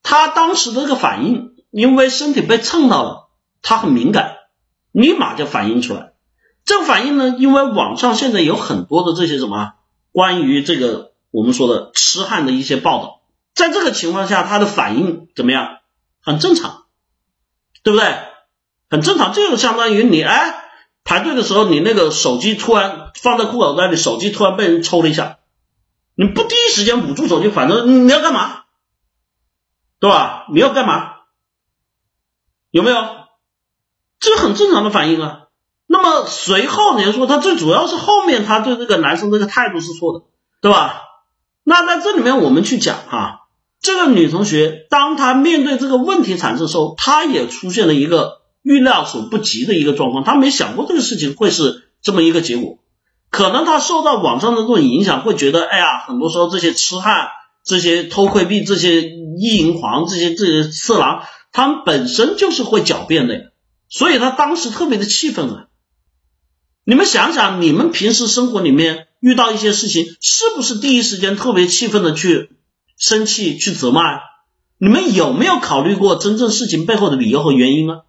[0.02, 3.30] 她当时的这个反应，因为身体被蹭到了，
[3.62, 4.37] 她很敏感。
[4.92, 6.12] 立马就反映出来，
[6.64, 9.74] 这个反应呢，因为网上现在有很多的这些什么
[10.12, 13.20] 关于这个我们说的痴汉的一些报道，
[13.54, 15.78] 在这个情况下，他的反应怎么样？
[16.20, 16.84] 很正常，
[17.82, 18.18] 对不对？
[18.90, 20.64] 很正常，这就相当于你哎
[21.04, 25.38] 排队的时候，你那个手机突然放在裤口袋里，手机突然被人抽了一下，
[26.14, 28.64] 你不第一时间捂住手机，反正你要干嘛？
[30.00, 30.46] 对吧？
[30.52, 31.16] 你要干嘛？
[32.70, 32.96] 有没有？
[34.28, 35.38] 这很正常的反应啊。
[35.86, 40.26] 那么随后你要说他最主要是后面他对这个男生这个态度是错的，
[40.60, 41.00] 对吧？
[41.64, 43.48] 那在这里面我们去讲哈，
[43.80, 52.76] 这个女同学当她面对这个问题产生的时候，她也出现了一个预料所不及的一个状况，她没想过这个事情会是这么一个结果。
[53.30, 57.28] 可能她受到网上的这种影响，会觉得哎呀，很多时候这些痴汉、
[57.64, 63.40] 这些偷窥癖、这些意淫狂、这些这些色狼，他们本身就是会狡辩的呀。
[63.88, 65.66] 所以他当时特别的气愤啊！
[66.84, 72.50] 你们想想，你们平时生活里面遇到一些事情，是不是第一时间特别气愤的去
[72.96, 74.02] 生气、去责骂？
[74.78, 78.02] 你们有没有考虑过真正事情背后的理由和原因呢？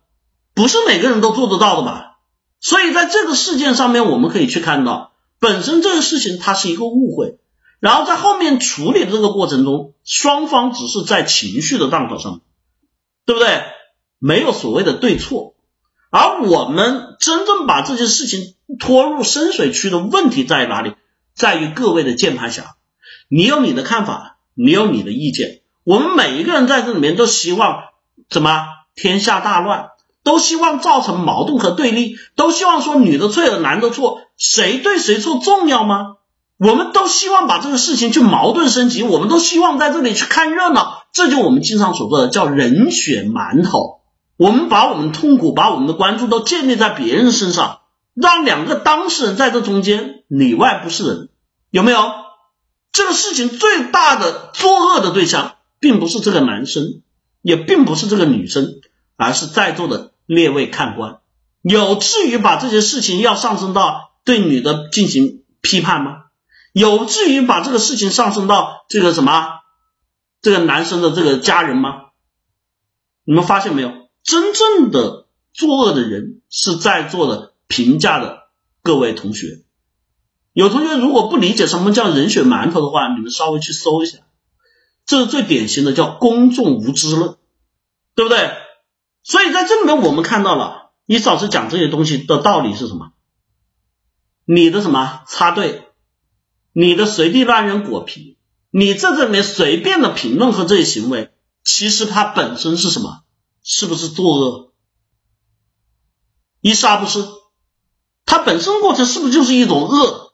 [0.53, 2.19] 不是每个人都做得到的吧？
[2.59, 7.39] 所以在这个事件上面，我们可以去看到，本身这个事情它是一个误会，
[7.79, 12.41] 然后在后面处理的这个过程中，双方只是在情绪的档口上，
[13.25, 13.63] 对不对？
[14.19, 15.55] 没有所谓的对错。
[16.11, 20.93] 而我们真正把这件事情拖入深水区的问题在哪里？
[21.35, 22.75] 在于各位的键盘侠，
[23.29, 27.83] 你有你的看法，你有你的意见，我们每一个人在这里面都希望
[28.29, 29.91] 怎么天下大乱，
[30.23, 36.15] 都希望造成矛盾和对立，都希望说女的错男的错，谁对谁错重要吗？
[36.57, 43.98] 我们都希望把这个事情去矛盾升级，我们都希望在这里去看热闹，这就我们经常所说的叫人血馒头。
[44.39, 47.81] 我们把我们痛苦，把我们的关注都建立在别人身上，
[48.13, 51.29] 让两个当事人在这中间里外不是人，
[51.71, 52.09] 有没有？
[52.93, 57.01] 这个事情最大的作恶的对象，并不是这个男生，
[57.41, 58.79] 也并不是这个女生，
[59.17, 61.17] 而是在座的列位看官。
[61.61, 66.11] 有至于把这些事情要上升到对女的进行批判吗？
[66.71, 69.59] 有至于把这个事情上升到这个什么
[70.41, 72.03] 这个男生的这个家人吗？
[73.25, 73.91] 你们发现没有？
[74.23, 78.49] 真正的作恶的人是在座的评价的
[78.81, 79.63] 各位同学。
[80.53, 84.19] 有同学如果不理解什么叫人血馒头的话，你们稍微去搜一下，
[85.05, 87.37] 这是最典型的叫公众无知论，
[88.15, 88.51] 对不对？
[89.23, 93.11] 所以在这里面我们看到了，你老师讲这些东西的道理是什么？
[94.45, 95.89] 你的什么插队，
[96.73, 98.37] 你的随地乱扔果皮，
[98.71, 101.31] 你在这里面随便的评论和这些行为，
[101.63, 103.21] 其实它本身是什么？
[103.63, 104.71] 是不是作恶？
[106.61, 107.25] 一杀不是，
[108.25, 110.33] 它本身过程是不是就是一种恶？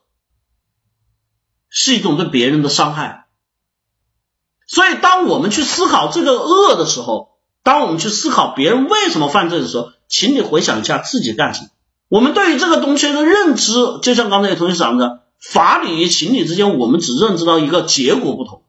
[1.69, 3.27] 是一种对别人的伤害。
[4.67, 11.67] 所以，当我们去思考这个恶的时候，当我们去思考别人为什么犯罪的时候，请你回想一下自己干什么。
[12.07, 18.63] 我们对于这个东西的认知，就像刚才有同学讲的，法理与情理之间，我们只认知到一个结果不同，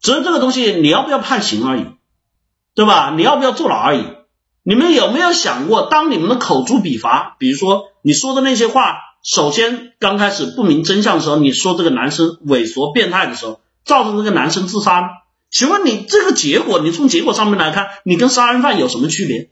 [0.00, 1.86] 只是这个东西你要不要判刑而已。
[2.78, 3.12] 对吧？
[3.16, 4.04] 你要不要坐牢而已？
[4.62, 15.10] 你们有没有想过，当你们的口诛笔伐，比如说你说的那些话，首先刚开始不明真相的时候，你说这个男生猥琐变态的时候，造成这个男生自杀？
[15.50, 19.50] 请问你这个结果，你从结果上面来看，你跟杀人犯有什么区别？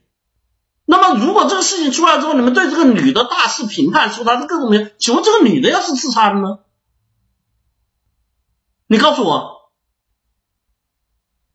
[0.85, 6.59] 那么如果这个事情出来之后，你们对这个女的大肆评判，说她是各种原因，请问这个女的要是自杀了呢？
[8.87, 9.69] 你告诉我，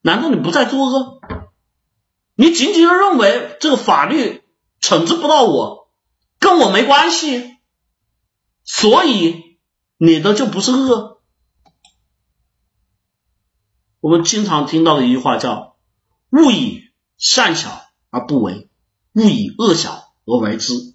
[0.02, 1.21] 难道你不在作恶？
[2.34, 4.42] 你仅仅的认为这个法律
[4.80, 5.90] 惩治不到我，
[6.38, 7.56] 跟我没关系，
[8.64, 9.58] 所以
[9.98, 11.20] 你的就不是恶。
[14.00, 15.76] 我们经常听到的一句话叫
[16.30, 18.68] “勿以善小而不为，
[19.12, 20.94] 勿以恶小而为之”。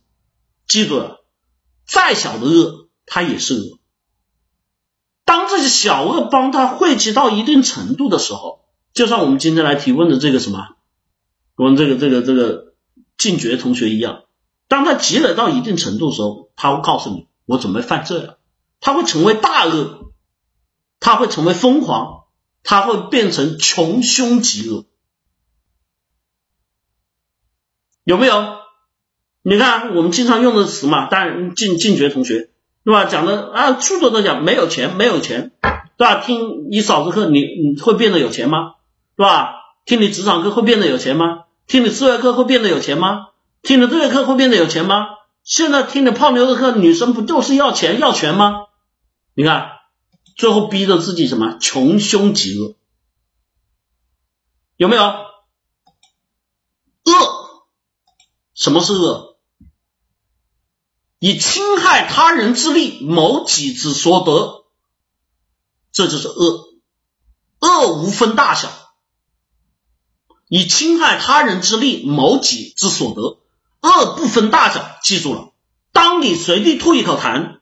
[0.68, 1.24] 记住了，
[1.86, 3.80] 再小的恶，它也是恶。
[5.24, 10.77] 当这些小恶帮他汇集到一定程度的时候，就像我们今天来提问的这个什么？
[11.66, 12.74] 跟这个这个这个
[13.18, 14.24] 进爵同学一样，
[14.68, 18.38] 当他积累到一定程度的时候，他会告诉你，我准备犯罪了，
[18.80, 20.12] 他会成为大恶，
[21.00, 22.26] 他会成为疯狂，
[22.64, 24.86] 他会变成穷凶极恶，
[28.04, 28.58] 有没有？
[29.42, 32.52] 你看我们经常用的词嘛，当然进进爵同学
[32.84, 33.06] 对吧？
[33.06, 35.54] 讲的啊，粗俗的讲，没有钱，没有钱，
[35.98, 36.22] 对吧？
[36.22, 38.76] 听你嫂子课，你你会变得有钱吗？
[39.16, 39.56] 对吧？
[39.86, 41.46] 听你职场课会变得有钱吗？
[41.68, 43.28] 听你思维课会变得有钱吗？
[43.62, 45.08] 听你这个课会变得有钱吗？
[45.44, 48.68] 现在听你泡妞的课，女生不就是要钱要权吗？
[49.34, 49.72] 你看，
[50.36, 52.76] 最后逼着自己什么穷凶极恶，
[54.78, 55.04] 有没有？
[55.04, 57.66] 恶，
[58.54, 59.38] 什么是恶？
[61.20, 64.66] 以侵害他人之力谋己之所得，
[65.92, 66.68] 这就是恶。
[67.60, 68.70] 恶无分大小。
[70.50, 73.22] 以侵害他人之利谋己之所得，
[73.82, 74.82] 恶不分大小。
[75.04, 75.50] 记住了，
[75.92, 77.58] 当你随地吐一口痰，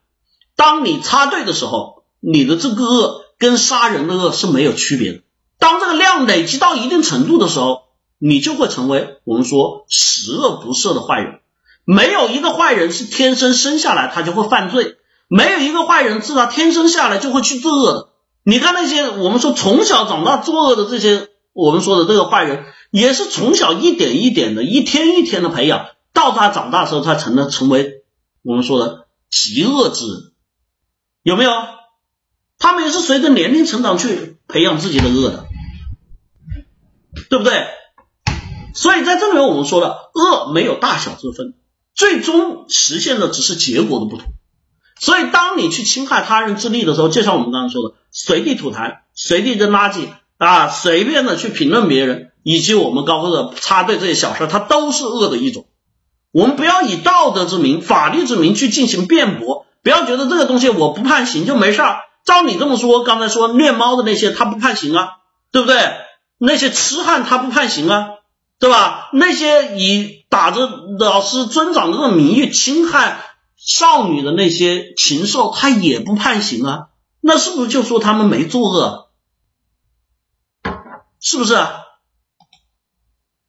[0.55, 5.21] 当你插队的时候，你的这个恶跟杀人的恶是没有区别的。
[5.57, 7.83] 当这个量累积到一定程度的时候，
[8.19, 11.39] 你就会成为我们说十恶不赦的坏人。
[11.85, 18.09] 没有一个坏人是天生生下来他就会犯罪，没有一个坏人是他天生下来就会去作恶的。
[18.43, 21.29] 你看那些我们说从小长大作恶的这些。
[21.57, 28.03] 我们说的这个坏人，也是从小一点一点的，一天一天的培养，到他长大的时候，他成了成为
[28.41, 30.31] 我们说的极恶之人，
[31.23, 31.51] 有没有？
[32.57, 35.45] 他们也是随着年龄成长去培养自己的恶的，
[37.29, 37.67] 对不对？
[38.73, 41.53] 所以在这里面，我们说了，恶没有大小之分，
[41.93, 44.33] 最终实现的只是结果的不同。
[44.99, 50.07] 所以，当你去侵害他人之力的时候，就像我们刚才说的，随地吐痰，随地扔垃圾。
[50.37, 55.65] 啊，随便的去评论别人，以及我们高科的插队这些小事，它都是恶的一种。
[56.31, 62.01] 我们不要以道德之名、法律之名去进行辩驳，不要觉得这个东西我不判刑就没事儿。
[62.23, 65.13] 照你这么说，刚才说虐猫的那些他不判刑啊，
[65.51, 65.75] 对不对？
[66.37, 68.09] 那些痴汉他不判刑啊，
[68.59, 69.09] 对吧？
[69.11, 70.69] 那些以打着
[70.99, 73.25] 老师尊长的这种名义侵害
[73.57, 76.79] 少女的那些禽兽，他也不判刑啊？
[77.21, 79.09] 那是不是就说他们没作恶？
[81.19, 81.57] 是不是？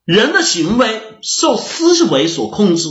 [0.07, 2.89] 人的行为受思维所控制，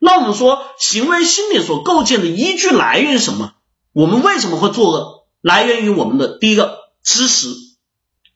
[0.00, 3.54] 那我们说行为心理所构建的依据来源于什么？
[3.92, 5.26] 我们为什么会作恶？
[5.40, 7.54] 来源于我们的第一个知识、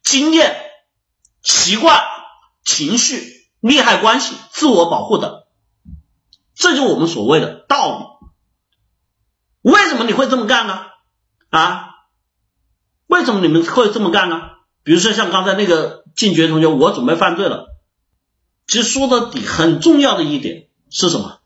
[0.04, 0.56] 经验、
[1.42, 2.00] 习惯、
[2.64, 5.42] 情绪、利害关系、自我保护等，
[6.54, 9.70] 这就是我们所谓的道理。
[9.72, 10.86] 为什么你会这么干呢？
[11.50, 11.90] 啊？
[13.06, 14.40] 为什么你们会这么干呢？
[14.84, 17.73] 比如说像刚才那个进爵同学，我准备犯罪了。
[18.66, 21.38] 其实说到底，很重要的一点是什么？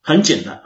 [0.00, 0.62] 很简单。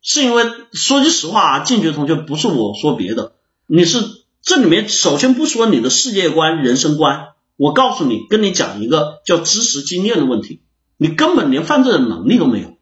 [0.00, 3.34] 是因为说句实话啊，进爵同学不是我说别的，
[3.66, 3.98] 你是
[4.40, 10.62] 这里面首先不说你的世界观、人生观，我告诉你，跟你讲一个叫知识经验的问题，
[10.96, 12.78] 你根本连犯罪的能力都没有。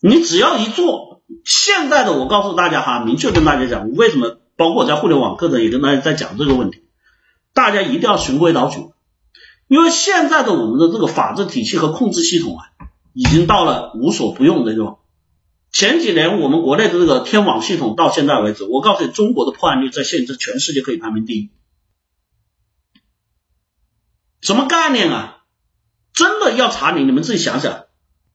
[0.00, 4.36] 你只要一做，现在的我告诉大家哈，明确跟大家讲，为什么？
[4.56, 6.84] 包括我在互联网课程也跟大家在讲这个问题，
[7.54, 8.78] 大家一定要循规蹈矩，
[9.70, 12.64] 因为现在的我们的这个法治体系和控制系统啊，
[13.12, 14.98] 已经到了无所不用的这种。
[15.70, 21.50] 前几年我们国内的这个天网系统到现在为止，我告诉你，中国的破案率在现在全世界可以排名第一。
[24.40, 25.44] 什么概念啊？
[26.12, 27.84] 真的要查你，你们自己想想，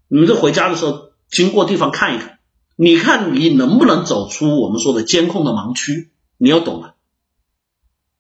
[0.08, 2.40] 你们这回家的时候经过地方看一看，
[2.78, 6.12] 你看你能不能走出我们说的监控的盲区？
[6.38, 6.96] 你要懂了，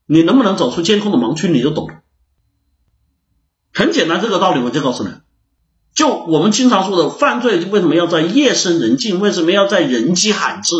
[0.05, 1.47] 你能不能走出监控的盲区？
[1.47, 2.01] 你就懂了。
[3.76, 5.09] 很简单，这个道理我就告诉你。
[5.93, 9.19] 就我们经常说的犯罪，为什么要在夜深人静？
[9.19, 10.73] 为什么要在人迹罕至？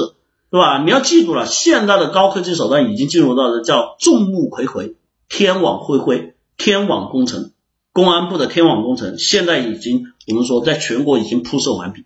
[0.50, 0.82] 对吧？
[0.82, 4.96] 你要记住了，现在的高科技手段已经进入到了叫众目睽睽、
[5.28, 7.52] 天网恢恢、天网工程。
[7.92, 12.06] 公安部的天网工程现在已经，我们说在全国已经铺设完毕。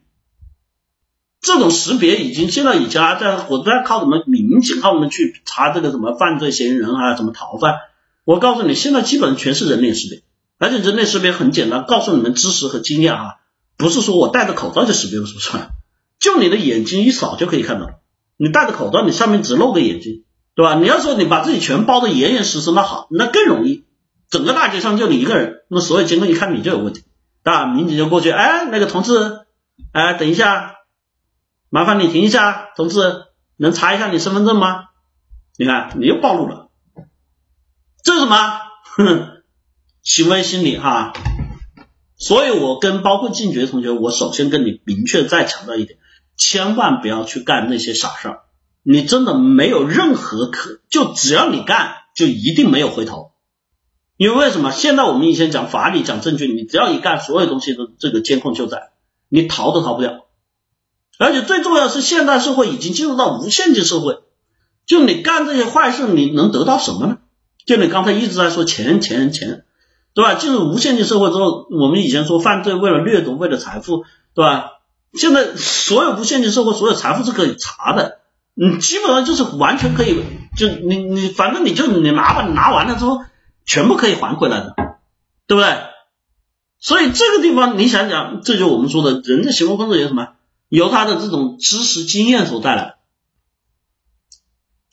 [1.42, 7.76] 这种识别已经现在已经啊，在我在靠什么民警，靠我们去查这个什么犯罪嫌疑人啊，什么逃犯。
[8.24, 10.22] 我告诉你，现在基本全是人脸识别。
[10.60, 13.36] 而且人类识别很简单，告诉你们知识和经验啊，
[13.78, 15.70] 不是说我戴着口罩就识别不出来，
[16.20, 18.02] 就你的眼睛一扫就可以看到。
[18.36, 20.76] 你戴着口罩，你上面只露个眼睛，对吧？
[20.76, 23.86] 你要说你把自己全包的严严实实，那好，那更容易。
[24.30, 27.04] 整个大街上就你一个人，那所有监控一看你就有问题，
[27.44, 29.46] 啊，民警就过去，哎，那个同志，
[29.92, 30.76] 哎，等一下，
[31.70, 33.24] 麻烦你停一下，同志，
[33.58, 34.86] 能查一下你身份证吗？
[35.58, 36.70] 你看你又暴露了，
[38.04, 38.60] 这是什么？
[38.84, 39.39] 哼。
[40.10, 41.14] 行为心理哈，
[42.18, 46.00] 所以我跟包括进爵同学，我首先跟你明确再强调一点，
[46.36, 48.40] 千万不要去干那些傻事儿，
[48.82, 53.34] 你真的没有任何可，就只要你干，就一定没有回头。
[54.18, 54.72] 因为为什么？
[54.72, 58.90] 现在我们以前讲法理讲证据，你只要一干，所有东西都这个监控就在，
[59.30, 60.26] 你逃都逃不掉。
[61.20, 64.18] 而且最重要的是，现代社会已经进入到无限制社会，
[64.88, 67.20] 就你干这些坏事，你能得到什么呢？
[67.68, 69.66] 就你刚才一直在说钱钱钱。
[70.20, 70.34] 对吧？
[70.34, 74.04] 进入无限制社会之后，我们以前说犯罪为了掠夺，为了财富，
[74.34, 74.72] 对吧？
[75.14, 78.20] 现在所有无限制社会，所有财富是可以查的，
[78.54, 80.22] 你基本上就是完全可以，
[80.58, 83.22] 就你你反正你就你拿吧，你拿完了之后，
[83.66, 84.76] 全部可以还回来的，
[85.48, 85.84] 对不对？
[86.80, 90.34] 所以这个地方你想想，这就是我们说的人的行为方式有什么？
[90.68, 92.96] 由他的这种知识经验所带来。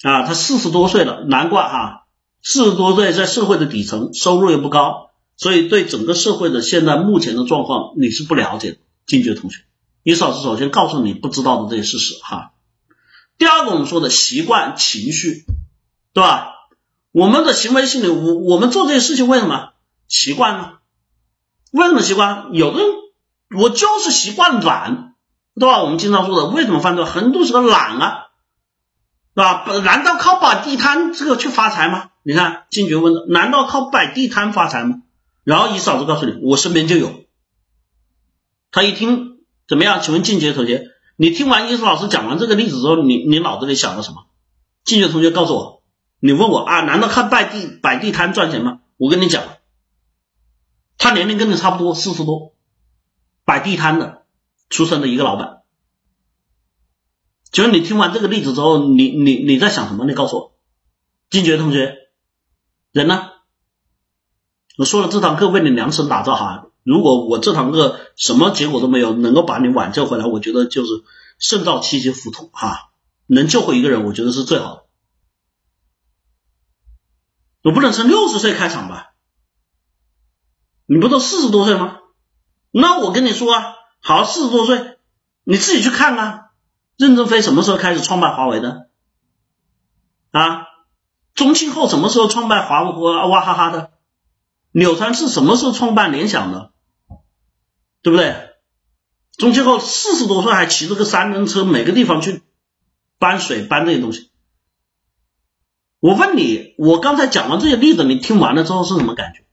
[0.03, 2.03] 啊，他四十多岁了，难怪哈。
[2.43, 5.06] 四十多岁在社会的底层，收入又不高，
[5.37, 8.79] 所以对整个社会的现在目前的状况你是不了解的。
[9.07, 9.63] 金爵同学，
[10.03, 12.53] 你老师首先告诉你不知道的这些事实哈。
[13.39, 15.45] 第二个我们说的习惯情绪，
[16.13, 16.55] 对吧？
[17.13, 19.75] 我们的行为心理，我我们做这些事情为什么
[20.09, 20.73] 习惯呢？
[21.71, 22.49] 为什么习惯？
[22.53, 22.89] 有的人
[23.57, 25.15] 我就是习惯懒，
[25.55, 25.83] 对吧？
[25.83, 28.27] 我们经常说的为什么犯罪，很多时候懒啊，
[29.35, 29.65] 是吧？
[29.85, 32.11] 难道靠摆地摊这个去发财吗？
[32.25, 35.03] 你看，金爵问的，难道靠摆地摊发财吗？
[35.47, 37.23] 然后一嫂子告诉你，我身边就有。
[38.73, 39.39] 他一听
[39.69, 40.03] 怎么样？
[40.03, 44.27] 请问静杰同学，你听完伊思老师讲完这个例子之后，你你脑子里想了什么？
[44.83, 45.85] 静杰同学告诉我，
[46.19, 48.81] 你问我啊，难道看摆地摆地摊赚钱吗？
[48.97, 49.45] 我跟你讲，
[50.99, 52.57] 他年龄跟你差不多，四十多，
[53.45, 54.25] 摆地摊的
[54.69, 55.63] 出身的一个老板。
[57.53, 60.07] 请问你听完这个例子之后，你你你在想什么？
[60.07, 60.57] 你告诉我，
[61.31, 61.99] 金爵同学。
[62.91, 63.31] 人呢？
[64.77, 70.91] 我说了，这堂课为你量身打造哈，如果我这堂课什么结果都没有，能够把你挽救回来，我觉得就是
[71.39, 72.91] 胜造七级浮屠哈，
[73.27, 74.83] 能救回一个人，我觉得是最好的。
[77.63, 79.15] 我不能从六十岁开场吧？
[80.85, 81.99] 你不都四十多岁吗？
[82.71, 84.99] 那我跟你说啊，好，四十多岁，
[85.43, 86.43] 你自己去看啊。
[86.99, 88.89] 任正非什么时候开始创办华为的？
[90.31, 90.67] 啊，
[91.35, 93.91] 宗庆后什么时候创办华为娃哈哈的？
[94.77, 96.71] 柳传志什么时候创办联想的？
[98.03, 98.51] 对不对？
[99.33, 102.43] 宗庆后四十多岁还骑着个三轮车，每个地方去
[103.19, 104.31] 搬水搬这些东西。
[105.99, 109.47] 我问你，我刚才讲完这些例子，你听完了之后是什么感觉？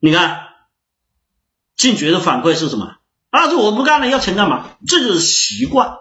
[0.00, 0.48] 你看，
[1.74, 2.96] 进爵的反馈是什么？
[3.30, 4.76] 啊，这我不干了，要钱干嘛？
[4.86, 5.96] 这就是习惯，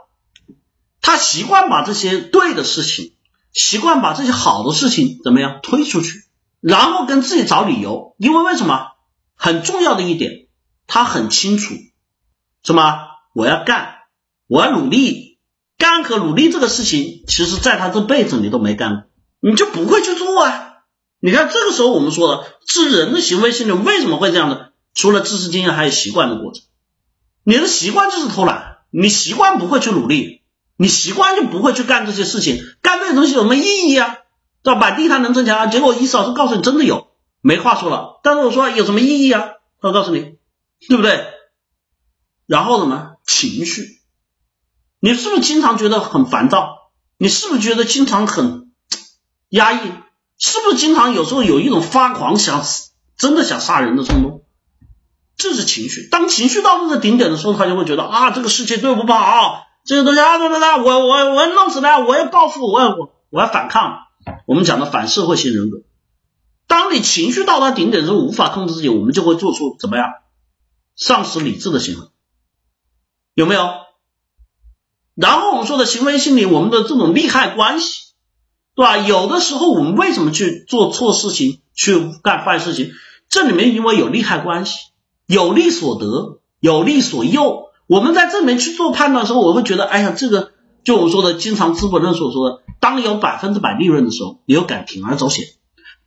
[0.99, 3.15] 他习惯把这些对的事情，
[3.53, 6.22] 习惯把这些好的事情怎么样推出去，
[6.63, 8.15] 然后跟自己找理由。
[8.17, 8.87] 因为为什么？
[9.35, 10.47] 很重要的一点，
[10.87, 11.73] 他很清楚
[12.63, 12.99] 什么？
[13.33, 13.95] 我要干，
[14.47, 15.39] 我要努力，
[15.77, 19.03] 干和努力这个事情，其实在他这辈子你都没干过，
[19.41, 20.83] 你就不会去做啊。
[21.19, 24.71] 你看，这个时候我们说的，是人的行为心理为什么会这样的？
[24.93, 26.63] 除了知识经验，还有习惯的过程。
[27.43, 30.43] 你的习惯就是偷懒，你习惯不会去努力，
[30.77, 32.63] 你习惯就不会去干这些事情。
[32.81, 34.19] 干这些东西有什么意义啊？
[34.63, 34.79] 对吧？
[34.79, 35.67] 摆地摊能挣钱啊？
[35.67, 37.07] 结果一老师告诉你真的有，
[37.41, 38.19] 没话说了。
[38.23, 39.49] 但是我说有什么意义啊？
[39.81, 40.37] 我告诉你，
[40.87, 41.25] 对不对？
[42.47, 43.99] 然后什么情绪？
[44.99, 46.77] 你是不是经常觉得很烦躁？
[47.17, 48.71] 你是不是觉得经常很
[49.49, 49.91] 压抑？
[50.37, 52.63] 是不是经常有时候有一种发狂想
[53.17, 54.43] 真的想杀人的冲动？
[55.35, 56.07] 这是情绪。
[56.09, 63.97] 当情绪到这个顶点的时候，他就会觉得啊，这个世界对我不好，这个东西啊，对对对，我我我要弄死他，我要报复，我要我我要反抗。
[64.45, 65.81] 我们讲的反社会型人格。
[66.67, 70.07] 当你情绪到达顶点的时候，无法控制自己，我们就会做出怎么样
[70.95, 72.07] 丧失理智的行为，
[73.33, 73.69] 有没有？
[75.15, 78.01] 然后我们说的行为心理，我们的这种利害关系。
[78.75, 78.97] 对吧？
[78.97, 82.91] 有的时候我们为什么去做错事情、去干坏事情？
[83.29, 84.79] 这里面因为有利害关系，
[85.27, 87.65] 有利所得，有利所诱。
[87.85, 90.52] 我们在这里面去做判断的时候，我会觉得，哎呀，这个
[90.83, 95.45] 就我们说的，经常资本论所说的，当有百分之百利润的时候，你又敢铤而走险；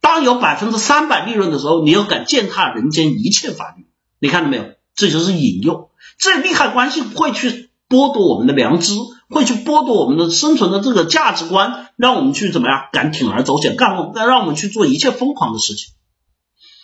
[0.00, 3.86] 当有百分之三百利润的时候，你又敢践踏人间一切法律。
[4.18, 4.64] 你看到没有？
[4.94, 8.94] 这就是引诱，这利害关系会去剥夺我们的良知。
[9.28, 12.82] 会去剥夺我们的生存的这个价值观，让我们去怎么样？
[12.92, 15.94] 敢铤而走险，干让我们去做一切疯狂的事情。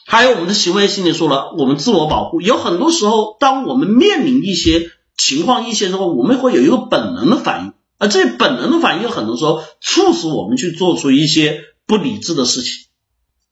[0.07, 7.73] 还有我们的行为心理说了，我们自我保护，有很多时候，当我们面临一些情况、一些时候，我们会有一个本能的反应，
[8.03, 12.87] 而这本能的反应，很多时候促使我们去做出一些不理智的事情。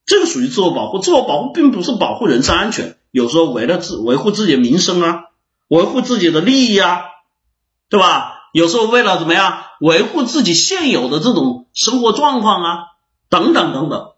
[0.07, 0.99] 这个属于自我保护。
[0.99, 5.27] 自我保护并不是保护人身安全，有时候为了自维护自己的名声啊，
[5.69, 7.03] 维护自己的利益啊，
[7.89, 8.51] 对吧？
[8.53, 12.79] 有时候为了怎么样维护自己现有的这种生活状况啊，
[13.29, 14.15] 等等等等，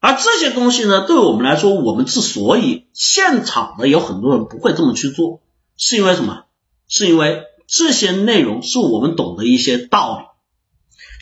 [0.00, 5.40] 而这些东西呢，对我们来说，我们之所以现场的有很多人不会这么去做，
[5.76, 6.46] 是因为什么？
[6.88, 10.24] 是因为这些内容是我们懂得一些道理。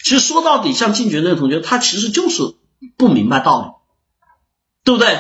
[0.05, 2.43] 其实说到底，像进爵那个同学，他其实就是
[2.97, 3.69] 不明白道理，
[4.85, 5.19] 对不对？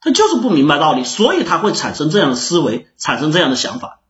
[0.00, 4.00] 他就是不明白道理，所以他会产生这样的思维，产生这样的想法。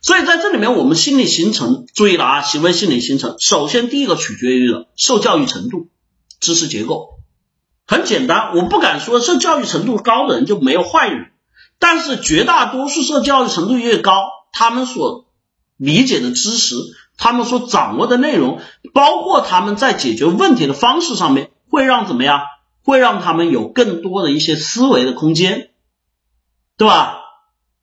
[0.00, 5.88] 所以在这里面，我们心理形成，注意了啊，行为心理形成，首先第一个取决于了受教育程度、
[6.40, 7.20] 知识结构。
[7.86, 11.32] 很简单，我不敢说受教育程度高的人就没有坏人，
[11.78, 14.12] 但是绝大多数受教育程度越高，
[14.52, 15.27] 他们所
[15.78, 16.76] 理解的知识，
[17.16, 18.60] 他们所掌握的内容，
[18.92, 22.42] 包括他们在解决问题的方式上面，会让怎么样？
[22.84, 25.70] 会让他们有更多的一些思维的空间，
[26.78, 27.20] 对吧？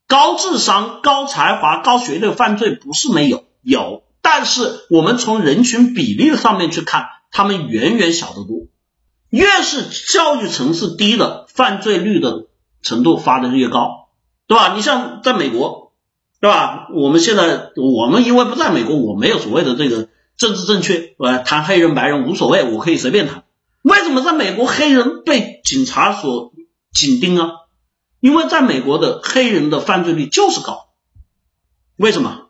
[0.07, 8.67] 高智商、高才华、高学历犯罪不是没有，有，但是我们从人群比例上面去看，他们远远小得多。
[9.29, 12.47] 越是教育层次低的，犯罪率的
[12.81, 14.09] 程度发的越高，
[14.47, 14.73] 对吧？
[14.75, 15.84] 你像在美国，
[16.41, 16.87] 对吧？
[16.93, 23.43] 我们现在我们因为不在美国，我没有所谓的这个政治正确，呃，谈黑人白人无所谓，我可以随便谈。
[23.81, 26.53] 为什么在美国黑人被警察所
[26.93, 27.51] 紧盯啊？
[28.19, 30.87] 因为在美国的黑人的犯罪率就是高，
[31.95, 32.47] 为什么？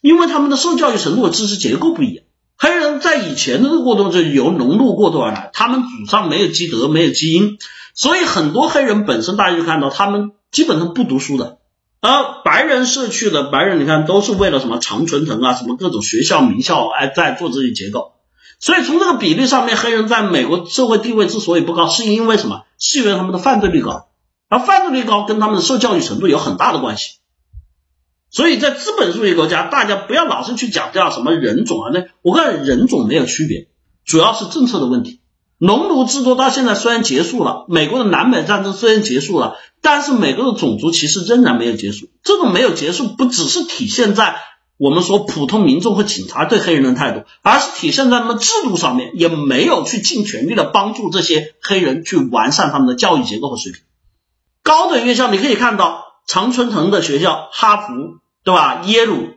[0.00, 2.24] 因为他们的受教育程度和知识结构不一样。
[2.58, 7.58] 黑人在以前的这个过程中由农奴过渡而来，他们祖上没有积德，没有基因，
[7.94, 11.58] 所以很多黑人本身大家就看到他们基本上不读书的。
[12.02, 18.14] 而白人社区的白人，你看都是为了什么常春藤啊，什么各种学校名校哎在做这些结构。
[18.58, 22.64] 所以从这个比例上面，黑人在美国社会地位之所以不高，是因为什么？
[22.76, 24.08] 是因为他们的犯罪率高。
[24.48, 27.18] 而犯罪率高跟他们的受教育程度有很大的关系。
[28.30, 33.68] 所以在资本主义国家，大家不要老是去讲叫什么人种啊，那我看人种没有区别，
[34.04, 35.21] 主要是政策的问题。
[35.64, 42.08] 农奴制度到现在虽然结束了，美国的南北战争虽然结束了，但是美国的种族歧视仍然没有结束。
[42.24, 44.34] 这种没有结束，不只是体现在
[44.76, 53.82] 我们说普通民众和警察对黑人的态度，而是体现在他们制度上面，也没有去尽全力的帮助这些黑人去完善他们的教育结构和水平。
[54.64, 58.20] 高等院校你可以看到，常春藤的学校，哈佛。
[58.44, 58.82] 对吧？
[58.86, 59.28] 耶鲁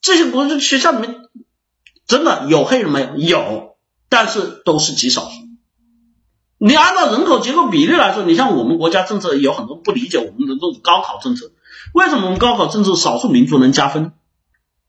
[0.00, 1.16] 这些国际学校里面
[2.06, 3.16] 真的有黑人没有？
[3.16, 3.76] 有，
[4.08, 5.41] 但是都是极少数。
[6.64, 11.50] 你按照人口结构比例来说，你像我们国家政策有很多不理解我们的这种高考政策，
[11.92, 14.12] 为什么我们高考政策少数民族能加分？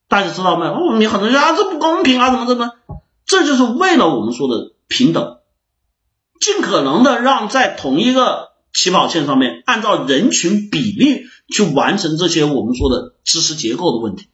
[0.08, 0.74] 大家知道没有？
[0.74, 2.72] 哦，你很多人啊，这不公平啊，怎么怎么？
[3.26, 5.38] 这就是为了我们说的平等，
[6.40, 11.26] 尽可能的让在同一个起跑线上面，按照人群比例。
[11.50, 14.28] 去完成这些我们说的知识结构的问题，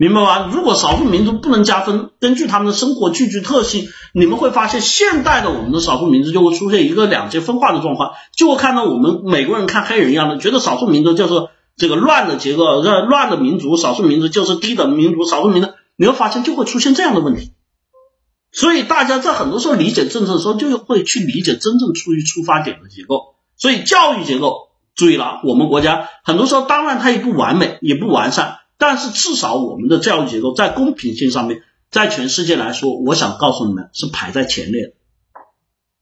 [0.00, 0.48] 明白吗？
[0.50, 17.52] 如果少数民族不能加分，根据他们的生活聚居特性，你们会发现现代的我们的少数民族就会出现一个两极分化的状况，就会看到我们美国人看黑人一样的，觉得少数民族就是这个乱的结构，这乱的民族，少数民族就是低等民族，少数民族，你会发现就会出现这样的问题。
[18.52, 23.34] 所以大家在很多时候理解政策的时候，就会去理解真正出于出发点的结构。
[23.54, 24.70] 所以教育结构。
[24.96, 34.92] 注意了，我们国家很多时候当然它也不完美，也不完善，但是至少我们的教育结构在公平性上面，在全世界来说，我想告诉你们是排在前列的。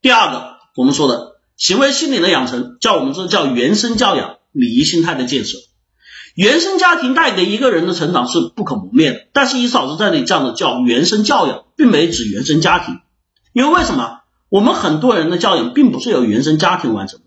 [0.01, 5.59] 第二个，我们说的行为心理的养成，叫我们这叫原生教养、礼仪心态的建设。
[6.37, 13.01] 原生家庭带给一个人的成长是不可磨灭的，但是伊嫂子在那里这样的叫原生教养，并没指原生家庭，
[13.53, 14.21] 因为为什么？
[14.51, 17.19] 我们很多人的教养并不是由原生家庭完成。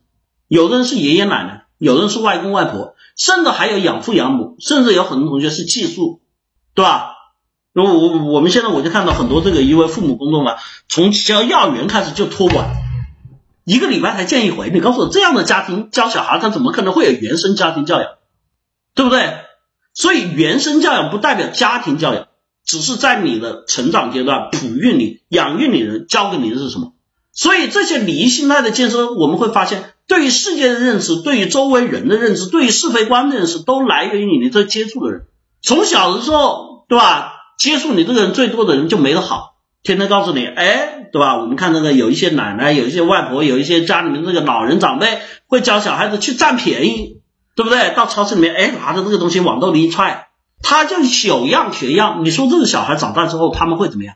[0.47, 6.21] 有的人是爷爷奶奶，有的人是外公外婆，甚至还有养父养母，甚至有很多同学是寄宿，
[6.73, 7.11] 对吧？
[7.71, 10.55] 那我我们现在我就看到很多这个因为父母工作嘛，
[10.89, 12.71] 从教幼儿园开始就托管，
[13.63, 14.71] 一个礼拜才见一回。
[14.71, 18.09] 你告诉我，这样的家庭教小孩，他怎么可能会有原生家庭教养，
[18.95, 19.35] 对不对？
[19.93, 22.27] 所以原生教养不代表家庭教养，
[22.65, 26.93] 只是在你的成长阶段哺育你、养育你人教给你的是什么？
[27.33, 29.93] 所以这些礼仪心态的建设，我们会发现。
[30.07, 35.27] 对于世界的认知，对于周围人的认知，对于是非观的认识，都来源于你这接触的人。
[35.61, 37.31] 从小的时候，对吧？
[37.57, 41.37] 接触你这个人最多的人就没得好，天天告诉你，哎，对吧？
[41.37, 47.21] 我们看那个有一些奶奶，有一些外婆，有一些家里面这个老人长辈，会教小孩子去占便宜，
[47.55, 47.93] 对不对？
[47.95, 50.27] 到超市里面，哎，拿着这个东西往兜里一揣，
[50.61, 52.25] 他就有样学样。
[52.25, 54.15] 你说这个小孩长大之后他们会怎么样？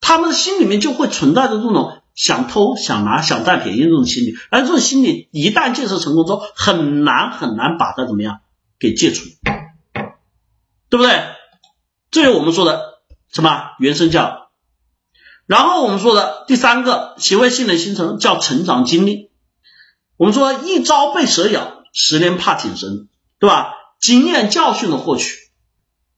[0.00, 1.94] 他们心里面就会存在着这种。
[2.18, 8.40] 想偷、想拿、想占便宜这种心理，而这种心理一旦建设成功之后，很难很难把它怎么样
[8.80, 9.24] 给戒除，
[10.88, 11.22] 对不对？
[12.10, 12.98] 这是我们说的
[13.32, 14.50] 什么原生教。
[15.46, 19.30] 然后我们说的第三个行为性的形成叫成长经历。
[20.16, 23.06] 我们说一朝被蛇咬，十年怕井绳，
[23.38, 23.74] 对吧？
[24.00, 25.36] 经验教训的获取，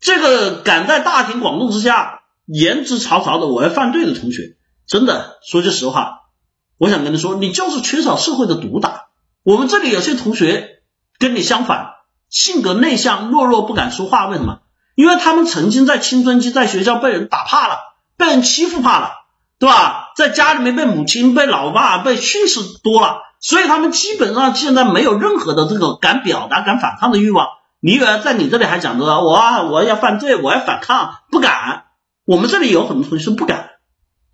[0.01, 4.57] 这个敢在大庭广众之下言之凿凿的我要犯罪的同学。
[4.91, 6.23] 真的说句实话，
[6.77, 9.05] 我想跟你说，你就是缺少社会的毒打。
[9.45, 10.83] 我们这里有些同学
[11.17, 11.93] 跟你相反，
[12.29, 14.27] 性格内向、懦弱、不敢说话。
[14.27, 14.59] 为什么？
[14.97, 17.79] 因为他们曾经在青春期在学校被人打怕了，
[18.17, 19.13] 被人欺负怕了，
[19.61, 20.09] 对吧？
[20.17, 27.47] 在家里面被母亲、被老爸被训斥多了，所以他们基本上现在没有任何的这个敢表达、敢反抗的欲望。
[27.79, 31.85] 你以为在你这里还讲着我我要犯罪，我要反抗，不敢。
[32.27, 33.70] 我们这里有很多同学不敢。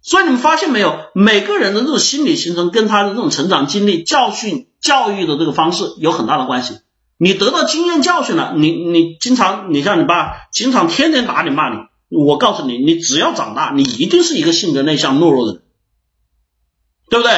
[0.06, 6.78] 所以你们发现没有，每个人的这种心理形成跟他的这种成长经历、教训、教育的这个方式有很大的关系。
[7.18, 11.78] 你得到经验教训了，你你经常，你像你爸经常天天打你骂你，
[12.08, 15.62] 我告诉你，你只要长大，你一定是一个性格内向、懦弱的人，
[17.10, 17.32] 对不对？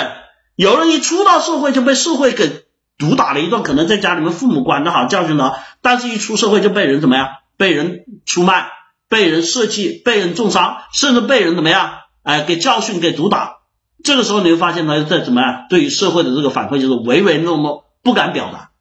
[0.54, 2.66] 有人一出到社会就被社会给
[2.98, 7.28] 毒打了一顿，可能在家里面父母管得好、教训的好，但是一出社会就被人怎么样？
[7.56, 8.68] 被人出卖、
[9.08, 11.92] 被人设计、被人重伤，甚至被人怎么样？
[12.28, 13.60] 哎，给教训，给毒打，
[14.04, 15.64] 这个时候你会发现他在怎么样？
[15.70, 18.72] 对于社会的这个反馈就是唯唯诺诺，不敢表达，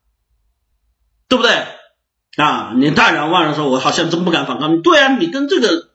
[1.30, 1.64] 对不对？
[2.36, 4.82] 啊，你大然万人说，我好像真不敢反抗。
[4.82, 5.92] 对啊，你跟这个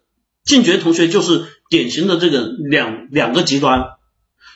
[0.47, 3.83] 进爵同学就是典型的这个两两个极端。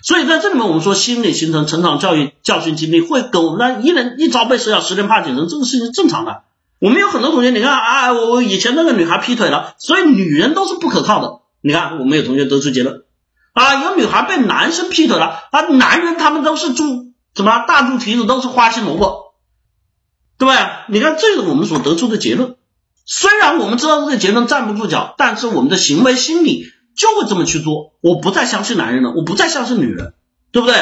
[0.03, 6.44] 所以在这里面，我们说心理形成、成长教育、教训经历会跟我们那一人一朝被蛇咬，十年怕井绳，这个事情是正常的。
[6.80, 11.40] 我们有很多同学，你看啊，我以前那个女孩劈腿了，所以女人都是不可靠的。
[11.66, 13.02] 你看，我们有同学得出结论
[13.52, 19.34] 啊，有女孩被男生劈腿了啊，男人他们都是猪，怎么大猪蹄子都是花心萝卜，
[20.38, 20.86] 对吧？
[20.88, 22.54] 你看这是我们所得出的结论。
[23.04, 27.94] 虽然我们知道这个结论站不住脚，但是我们的行为心理就会这么去做。
[28.00, 30.14] 我不再相信男人了，我不再相信女人，
[30.52, 30.76] 对不对？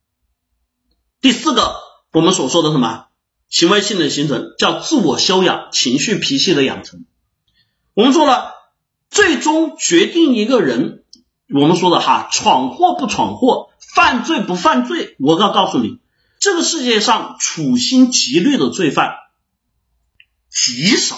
[1.20, 1.74] 第四个，
[2.12, 3.08] 我们所说的什么
[3.50, 7.04] 行为性的形成，叫自我修养、情绪脾气的养成。
[7.92, 8.54] 我们说了，
[9.10, 11.04] 最终决定一个人，
[11.54, 15.16] 我们说的哈，闯祸不闯祸，犯罪不犯罪。
[15.18, 16.00] 我要告诉你，
[16.40, 19.14] 这个世界上处心积虑的罪犯。
[20.50, 21.16] 极少，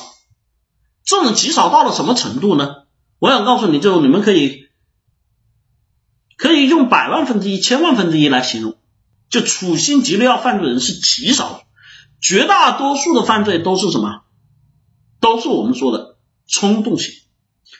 [1.04, 2.84] 这种极少到了什么程度呢？
[3.18, 4.68] 我想告诉你，就你们可以
[6.36, 8.78] 可以用百万分之一、千万分之一来形容，
[9.28, 11.62] 就处心积虑要犯罪的人是极少，
[12.20, 14.22] 绝大多数的犯罪都是什么？
[15.20, 16.16] 都是我们说的
[16.46, 17.14] 冲动型。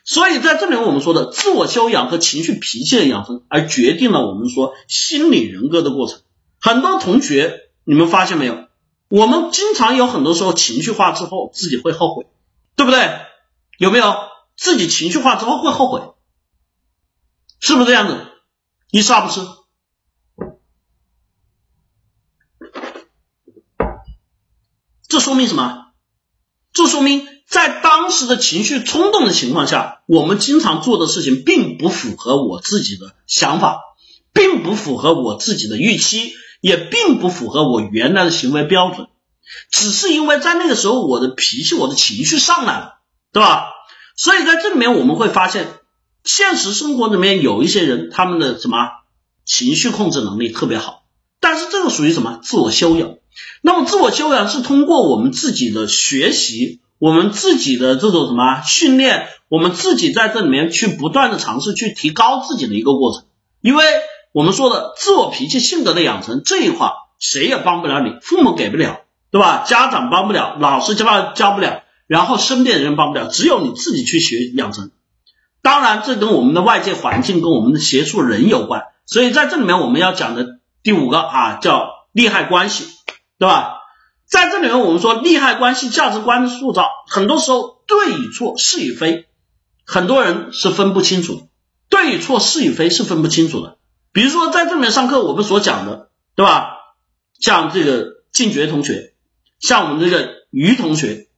[0.08, 6.22] 所以在这里我们说的自我修养和情绪脾气的养成，而决定了我们说心理人格的过程。
[6.58, 8.68] 很多同学，你们发现没有？
[9.08, 12.26] 我们经常有很多时候情绪化之后自己会后悔，
[12.74, 13.20] 对不对？
[13.76, 14.14] 有没有
[14.56, 16.00] 自己情绪化之后会后悔？
[17.60, 18.16] 是不是这样子？
[18.90, 19.40] 你是不是？
[25.06, 25.92] 这说明什么？
[26.72, 33.80] 这说明在当时的情绪冲动的情况下，我们经常做的事情并不符合我自己的想法，
[34.32, 36.32] 并不符合我自己的预期。
[36.60, 39.06] 也并不符合我原来的行为标准，
[39.70, 42.94] 只是因为在那个时候我的脾气、我的情绪上来了，
[43.32, 43.68] 对吧？
[44.16, 45.68] 所以在这里面我们会发现，
[46.24, 48.88] 现实生活里面有一些人，他们的什么
[49.44, 51.04] 情绪控制能力特别好，
[51.38, 53.14] 但是这个属于什么自我修养？
[53.62, 63.24] 那么自我修养是通过我们自己的学习，我们自己的这种什么训练，我们自己在这里面去不断的尝试去提高自己的一个过程，
[63.60, 63.84] 因为。
[64.30, 69.64] 我们说的自我脾气性格的养成这一块，谁也帮不了你，父母给不了，对吧？
[69.66, 74.90] 家长帮不了，老师教教不了，然后身边人帮不了，只有你自己去学养成。
[75.62, 78.82] 当然，这跟我们的外界环境跟我们的协助人有关。
[79.06, 80.46] 所以在这里面我们要讲的
[80.82, 82.84] 第五个啊，叫利害关系，
[83.38, 83.77] 对吧？
[84.28, 89.26] 在这里面我们说利害关系价值观的塑造，很多时候对与错是与非，
[89.86, 91.48] 很多人是分不清楚的，
[91.88, 93.78] 对与错是与非是分不清楚的。
[94.12, 96.76] 比如说，在这里面上课，我们所讲的，对吧？
[97.40, 99.14] 像这个静觉同学，
[99.60, 101.28] 像我们这个于同学，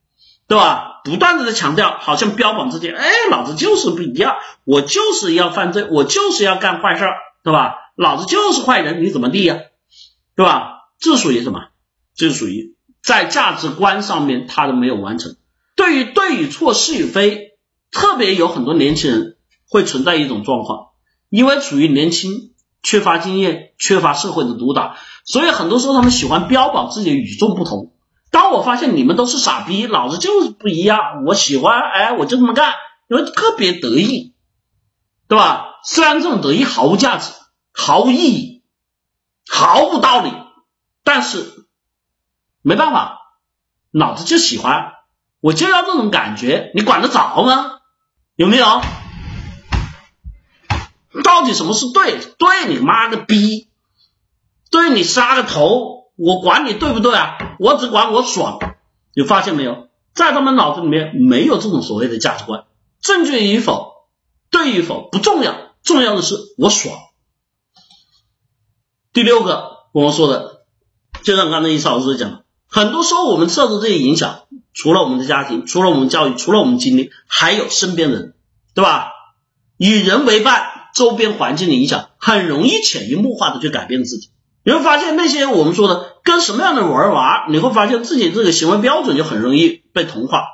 [0.48, 1.00] 对吧？
[1.04, 4.34] 不断的在强调，好像标榜自己，哎，老子就是不一样，
[4.64, 7.14] 我就是要犯罪，我就是要干坏事儿，
[7.44, 7.76] 对吧？
[7.94, 9.58] 老子就是坏人，你怎么地呀？
[10.34, 10.88] 对吧？
[10.98, 11.68] 这属于什么？
[12.16, 12.74] 这属于
[13.10, 15.34] 在价值观上面他都没有完成。
[15.74, 17.58] 对于对与错、是与非，
[17.90, 19.36] 特别有很多年轻人
[19.68, 20.90] 会存在一种状况，
[21.28, 22.54] 因为处于年轻。
[22.82, 24.96] 缺乏经验，缺乏社会的毒打，
[25.26, 27.92] 所以很多时候他们喜欢标榜自己与众不同。
[28.30, 32.72] 当我发现你们都是傻逼，老子就是不一样，我喜欢，哎，我就这么干，
[33.10, 34.32] 因为特别得意，
[35.28, 35.80] 对吧？
[35.84, 37.32] 虽然这种得意毫无价值、
[37.70, 38.62] 毫无意义、
[39.46, 40.32] 毫无道理，
[41.04, 41.59] 但是
[42.62, 43.20] 没办法，
[43.90, 44.92] 老子就喜欢，
[45.40, 47.80] 我就要这种感觉，你管得着吗？
[48.36, 48.82] 有没有？
[51.24, 52.18] 到底什么是对？
[52.38, 53.68] 对你妈个逼！
[54.70, 56.12] 对你杀个头！
[56.16, 57.38] 我管你对不对啊？
[57.58, 58.58] 我只管我爽。
[59.14, 59.88] 你发现没有？
[60.14, 62.64] 在他们脑子里面没有这种所谓的价值观，
[63.00, 63.92] 正确与否、
[64.50, 66.96] 对与否不重要，重要的是我爽。
[69.12, 70.64] 第六个，我们说的，
[71.22, 72.39] 就像刚才伊思老师讲的，
[72.70, 74.42] 很多时候我们受到这些影响，
[74.72, 78.34] 除了我们的家庭，除了我们教育，除了我们经历，还有身边人，
[78.74, 79.12] 对吧？
[79.76, 80.68] 与人为伴。
[80.92, 84.30] 周边环境的影响很容易潜移默化的去改变自己，
[84.64, 90.46] 你会发现那些我们说的跟什么样的玩玩，你会发现自己这个行为标准就很容易被同化。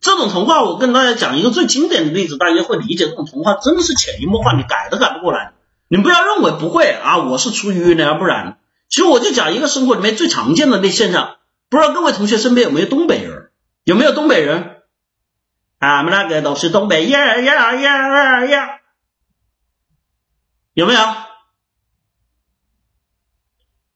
[0.00, 5.54] 这种同化，我跟大家讲一个最经典的例子，大家会理解这种同化真的是潜移默化，你改都改不过来。
[5.88, 8.58] 你不要认为不会啊，我是出于那要不然。
[8.88, 11.34] 其实我就讲一个生活里面最常见的那现象，
[11.70, 13.50] 不知道各位同学身边有没有东北人？
[13.84, 14.82] 有没有东北人？
[15.78, 18.80] 俺们那个都是东北呀呀呀呀。
[20.74, 21.00] 有没有？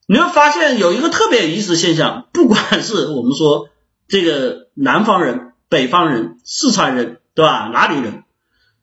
[0.07, 3.69] 你会发现有一个特别有意思的现象，不管是我们说
[4.07, 7.69] 这个南方人、北方人、四川人，对吧？
[7.73, 8.23] 哪里人，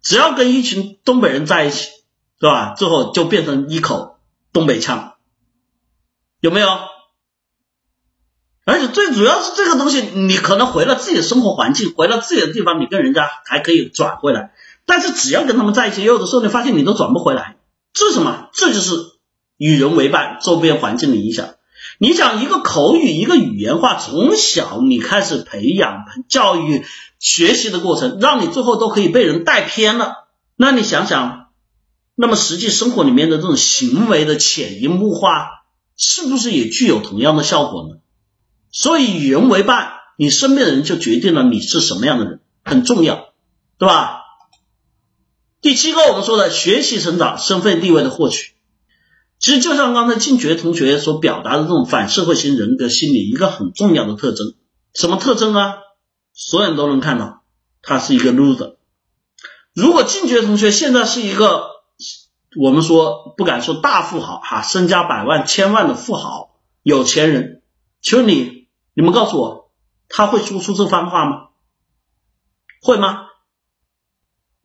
[0.03, 1.89] 只要跟一群东北人在一起，
[2.39, 2.75] 对吧？
[2.77, 4.19] 最后就变成一口
[4.53, 5.15] 东北腔，
[6.41, 6.92] 有没有？
[8.65, 14.53] 而且最主要是这个东西，你可能回了自己的生活环境，回了自己的地方，你跟人家还可以转回来，
[14.87, 17.57] 但是只要跟他们在一起，有的时候你发现你都转不回来。
[17.93, 18.49] 这是什么？
[18.53, 18.93] 这就是
[19.57, 21.55] 与人为伴，周边环境的影响。
[21.99, 26.85] 你想一个口语，一个语言化，从小你开始培养、教育、
[27.19, 30.29] 学习的过程，让你最后都可以被人带偏了。
[30.57, 31.49] 那你想想，
[32.15, 35.65] 那么实际生活里面的这种行为的潜移默化，
[35.97, 37.97] 是不是也具有同样的效果呢？
[38.73, 43.33] 所以与人为伴，你身边的人就决定了你是什么样的人，很重要，
[43.79, 44.23] 对吧？
[45.61, 48.55] 第七个，我们说的学习成长、身份地位的获取。
[49.39, 54.55] 其实就像刚才静觉同学所表达的这种反社会型人格心理一个很重要的特征，
[54.95, 55.75] 什么特征呢？
[56.33, 57.43] 所有人都能看到，
[57.83, 58.77] 他是一个 loser。
[59.75, 61.67] 如果静觉同学现在是一个，
[62.61, 67.63] 我们说不敢说大富豪哈，身家百万、千万的富豪、有钱人，
[68.01, 68.62] 请问你，
[68.95, 69.73] 你们告诉我，
[70.09, 71.49] 他会说出这番话吗？
[72.83, 73.29] 会吗？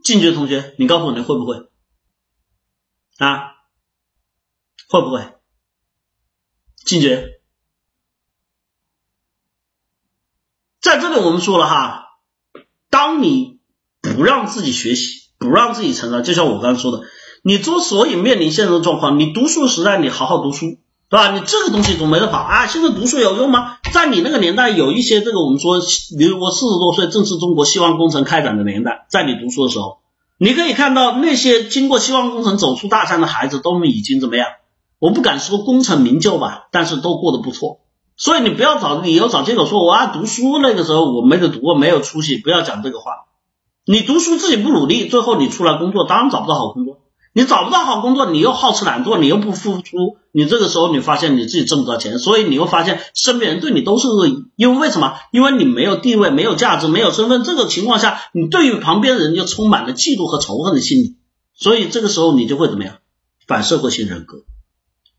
[0.04, 1.70] 静觉同学，你告诉我你会不会
[3.18, 3.54] 啊？
[4.90, 5.34] 会不会？
[6.86, 7.42] 静觉，
[10.80, 12.06] 在这里我们说了哈，
[12.90, 13.60] 当你
[14.00, 17.06] 不让自己学习，不让自己成长，就像我刚才说的，
[17.44, 21.32] 你之所以面临现在的状况，你读书时代你好好读书，对吧？
[21.32, 22.68] 你这个东西总没得跑啊！
[22.68, 23.78] 现在读书有用吗？
[23.94, 25.80] 在你那个年代，有一些这个我们说，
[26.18, 30.00] 比如我四十多岁，正是中国希望工程开展的年代，在你读书的时候，
[30.38, 34.48] 你可以看到那些经过希望工程走出大山的孩子，都已经怎么样？
[35.00, 37.80] 我不敢说功成名就吧，但是都过得不错。
[38.18, 43.12] 所以你不要找理由找借口说我啊读书那个时候我没得读，我没有出息，不要讲这个话。
[43.86, 46.98] 你读书自己不努力，最后你出来工作当然找不到好工作。
[47.34, 54.46] 你找不到好工作，你又好吃懒做，你又不付出，你这个时候你发现你自己挣不到钱，所以你又发现身边人对你都是恶意。
[54.56, 55.16] 因为为什么？
[55.32, 57.44] 因为你没有地位，没有价值，没有身份。
[57.44, 61.16] 这个情况下，你对于旁边人就充满了嫉妒和仇恨的心理。
[61.56, 62.98] 所以这个时候你就会怎么样？
[63.48, 64.44] 反社会性人格。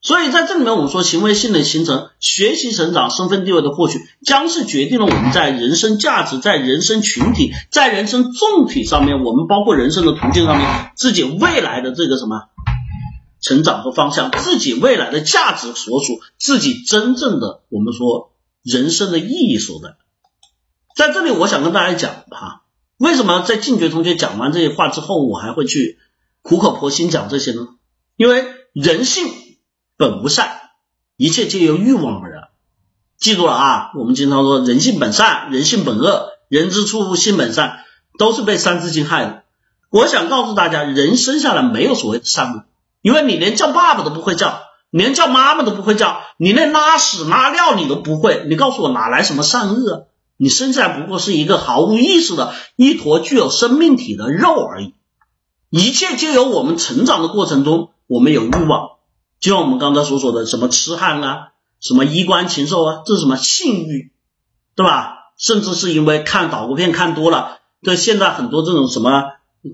[0.00, 12.42] 所以在这里面，我们说行为性的形成、学习成长、身份地位的获取，将是决定了我们在人生价值、在人生群体、在人生纵体上面，我们包括人生的途径上面，自己未来的这个什么
[13.40, 18.32] 成长和方向，自己未来的价值所属，自己真正的我们说
[18.62, 19.96] 人生的意义所在。
[20.96, 22.62] 在这里，我想跟大家讲哈，
[22.96, 25.98] 为什么在静觉同学讲完这些话之后，我还会去
[26.42, 27.68] 苦口婆心讲这些呢？
[28.16, 29.26] 因为人性。
[30.00, 30.60] 本无善，
[31.16, 32.50] 一切皆由欲望而来。
[33.16, 33.90] 记住了啊！
[33.96, 37.80] 我们经常说人性本善，人性本恶，人之初性本善，
[38.16, 39.42] 都是被《三字经》害的。
[39.90, 42.64] 我想告诉大家，人生下来没有所谓的善恶，
[43.08, 50.08] 因为你连叫爸爸都不会叫，连叫妈妈都不会叫，你连拉屎拉尿你都不会，你告诉我哪来什么善恶？
[50.36, 54.92] 你生下来不过是一个毫无意识的一坨具有生命体的肉而已。
[55.70, 58.90] 一切皆由我们成长的过程中，我们有欲望。
[59.40, 64.12] 就像我们刚才所说的，什么痴汉啊，什么衣冠禽兽啊，这是什么性欲，
[64.76, 65.14] 对吧？
[65.38, 69.22] 甚至是因为看岛国片看多了，对现在很多这种什么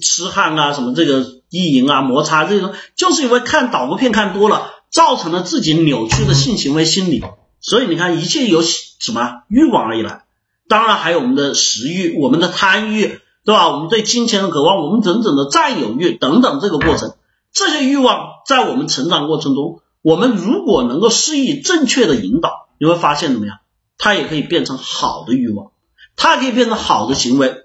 [0.01, 7.23] 痴汉啊，什么这个意淫啊、摩擦这种，就是因为看导播片看多了，造成了自己扭曲的性行为心理。
[7.61, 10.25] 所以你看，一切由什么欲望而来？
[10.69, 13.71] 当然还有我们的食欲、我们的贪欲，对吧？
[13.71, 17.15] 我们对金钱的渴望，我们整整的占有欲等等这个过程。
[17.53, 23.59] 这些欲望在我们成长过程中，我们如果能够施以正确的引导，你会发现怎么样？
[23.97, 25.71] 它也可以变成好的欲望，
[26.17, 27.64] 它可以变成好的行为。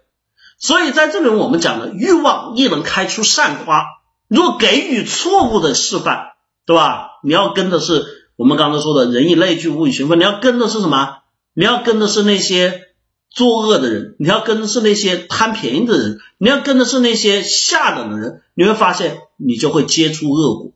[0.59, 3.83] 所以在这里我们讲的欲望亦能开出善花。
[4.27, 6.33] 若给予错误的示范，
[6.67, 7.07] 对吧？
[7.23, 8.05] 你要跟的是
[8.35, 10.19] 我们刚才说的人以类聚，物以群分。
[10.19, 11.17] 你要跟的是什么？
[11.53, 12.85] 你要跟的是那些。
[13.31, 20.71] 作恶的人，你要跟的是那些贪便宜的人，你要跟的是那些下等的人，你会发现你就会接触恶果。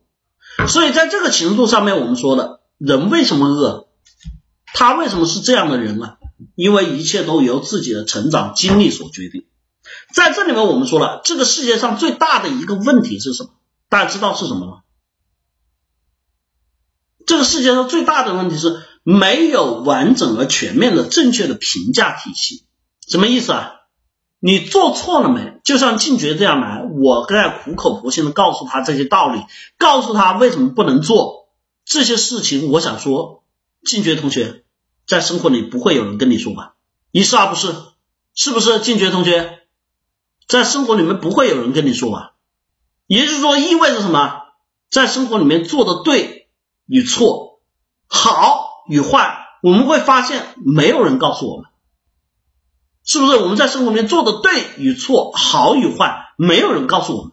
[0.68, 3.88] 所以在这个程度上面，我们说的人为什么恶？
[4.72, 6.18] 他为什么是这样的人啊？
[6.54, 9.46] 因为一切都由自己的成长经历所决定。
[10.14, 13.50] 在这里面，我们说了，这个世界上最大的一个问题是什么？
[13.88, 14.78] 大家知道是什么吗？
[17.26, 18.82] 这个世界上最大的问题是。
[19.06, 22.64] 没有完整而全面的正确的评价体系，
[23.06, 23.72] 什么意思啊？
[24.40, 25.60] 你做错了没？
[25.62, 29.42] 就像静觉这样来，我在苦口婆心的告诉他这些道理，
[29.76, 31.50] 告诉他为什么不能做
[31.84, 32.70] 这些事情。
[32.70, 33.44] 我想说，
[33.84, 34.64] 静觉同学
[35.06, 36.76] 在生活里不会有人跟你说吧？
[37.10, 37.74] 一是二不是？
[38.34, 39.63] 是不是静觉同学
[40.48, 42.32] 在生活里面不会有人跟你说吧？
[43.06, 44.42] 也就是说，意味着什么？
[44.90, 46.48] 在生活里面做的对
[46.86, 47.60] 与错，
[48.06, 48.72] 好。
[48.86, 51.64] 与坏，我们会发现没有人告诉我们，
[53.02, 57.32] 是不是我们在生活里面做的对与错、好与坏，没有人告诉我们，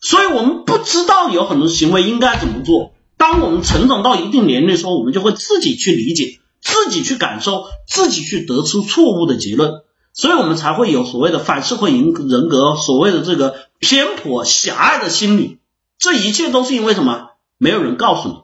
[0.00, 9.82] 所以我们不知道有很多行为应该怎么做，当我们成长到一定年龄的时候，我们就会自己去理解，自己去感受，自己去得出错误的结论，
[10.14, 15.58] 所以我们才会有所谓的反社会人人格，所谓的这个偏颇狭隘的心理。
[15.98, 17.32] 这一切都是因为什么？
[17.56, 18.34] 没有人告诉你，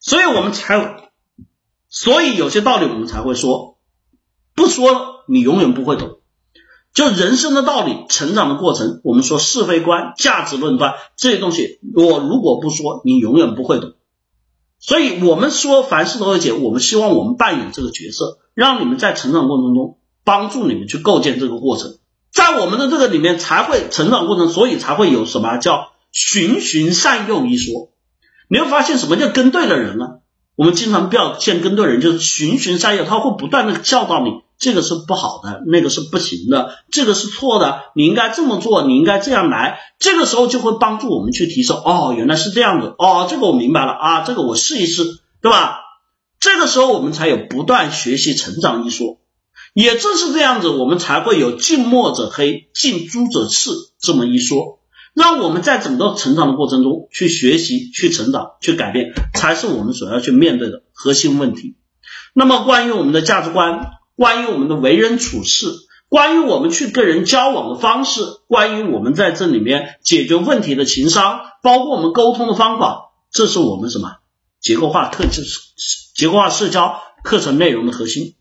[0.00, 1.10] 所以我们才，
[1.88, 3.78] 所以有些道理我们才会说，
[4.54, 6.18] 不说你永远不会懂。
[6.94, 13.92] 就人生的道理，成长的过程，我们说是非观、价值论断这些东西，我如果不说，你永远不会懂。
[14.78, 21.98] 所以，我们说凡事都有解，我们希望我们扮演这个角色，让你们在成长过程中帮助你们去构建这个过程，
[22.32, 27.90] 在我们的这个里面才会成长过程，所以才会有什么叫循循善诱一说。
[28.48, 30.18] 你会发现什么叫跟对了人呢？
[30.56, 34.30] 我们经常表现跟对人，就是循循善诱，他会不断的教导你。
[34.58, 41.76] 这个是不好的，那个是不行的，这个是错的，你应该这么做，你应该这样来，这个时候就会帮助我们去提升。
[41.76, 45.04] 哦，原来是这样子，哦，这个我明白了啊，这个我试一试，
[45.42, 45.80] 对吧？
[46.40, 49.18] 这个时候我们才有不断学习成长一说，
[49.76, 53.70] 也正是这样子，我们才会有近墨者黑，近朱者赤
[54.00, 54.80] 这么一说，
[55.12, 61.76] 让我们在整个成长的过程中去学习、去成长、去改变，才是我们所要去面对的核心问题。
[62.32, 63.92] 那么关于我们的价值观。
[64.16, 65.66] 关于我们的为人处事，
[66.08, 74.16] 关于我们去跟人交往的方式，关于我们在这里面解决问题的情商，包括我们沟通的方法，这是我们什么
[74.58, 75.44] 结构化课程、
[76.14, 78.36] 结构化社交课程内容的核心。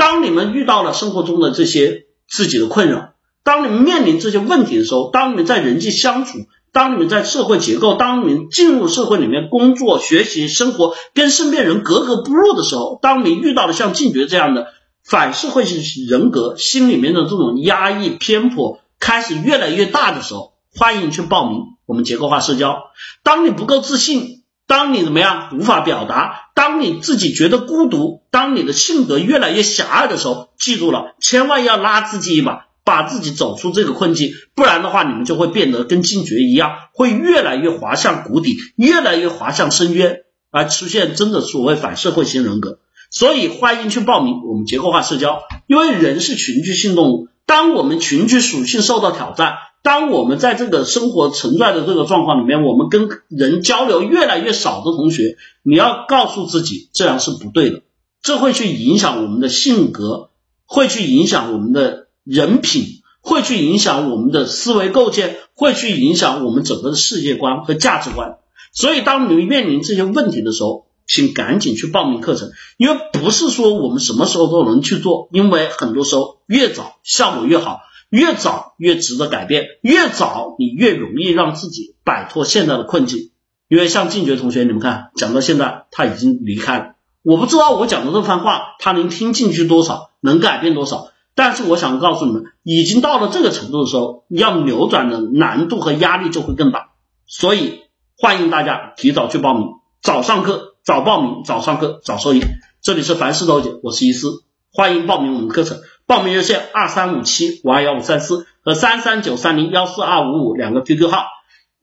[0.00, 3.10] 当你们遇到了生活中的这些自己的困扰，
[3.44, 6.38] 当你们面临这些问题的时候，当你们在人际相处，
[6.72, 14.68] 当你们在社会结构，当你们进入社会里面工作、学习、生活，跟身边人格格不入的时候，当你遇到了像晋爵这样的。
[15.02, 22.84] 反社会性人格心里面的这种压抑偏颇开始越来越大的时候，欢迎去报名我们结构化社交。
[23.22, 40.18] 当你不够自信，当你怎么样无法表达，当你自己觉得孤独，当你的性格越来越狭隘的时候，记住了，千万要拉自己一把，把自己走出这个困境，不然的话，你们就会变得跟进爵一样，会越来越滑向谷底，越来越滑向深渊，
[40.50, 42.80] 而出现真的所谓反社会型人格。
[43.10, 47.28] 所以欢迎去报名我们结构化社交，因为人是群居性动物。
[47.46, 57.82] 当我们群居属性受到挑战，当我们在这个生活存在的这个状况里面，我们跟人交流越来越少的同学，你要告诉自己这样是不对的，
[58.22, 60.30] 这会去影响我们的性格，
[60.66, 68.36] 会去影响我们的人品，会去影响我们的思维构建，会去影响我们整个的世界观和价值观。
[68.72, 77.80] 所以，当你们面临这些问题的时候，请赶紧去报名课程，因为不是说我们什么时候都能去做，因为很多时候越早效果越好，
[78.10, 83.30] 越早越值得改变，越早你越容易让自己摆脱现在的困境。
[83.68, 96.90] 因为像静觉同学，你们看讲到现在他已经离开了，我不知道我讲的这番话他能听进去多少，能改变多少，但是我想告诉你们，已经到了这个程度的时候，要扭转的难度和压力就会更大，
[97.26, 97.82] 所以
[98.18, 99.68] 欢迎大家提早去报名，
[100.02, 100.66] 早上课。
[100.82, 102.40] 早报名，早上课，早收益。
[102.80, 105.78] 这里是凡事都解，我是伊思，欢迎报名我们课程。
[106.10, 111.22] 报名热线二三五七五二幺五三四和三三九三零幺四二五五两个 QQ 号。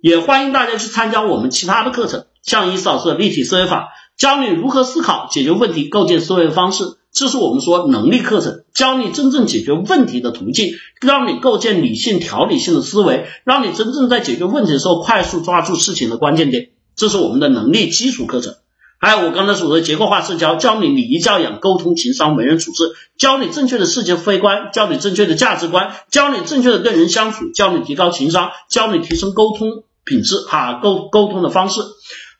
[0.01, 18.55] 也欢迎大家去参加我们其他的课程，像伊思老师的立体思维法，教你如何思考、解决问题、构建思维方式，这是我们说能力课程，教你真正解决问题的途径，让你构建理性、条理性的思维，让你真正在解决问题的时候快速抓住事情的关键点，这是我们的能力基础课程。
[18.99, 31.81] 还有我刚才所说的结构化社交，教你礼仪教养、沟通、情商、为人处事，教你正确的世界观，教你正确的价值观，教你正确的跟人相处，教你提高情商，教你提升沟通品质哈沟沟通的方式。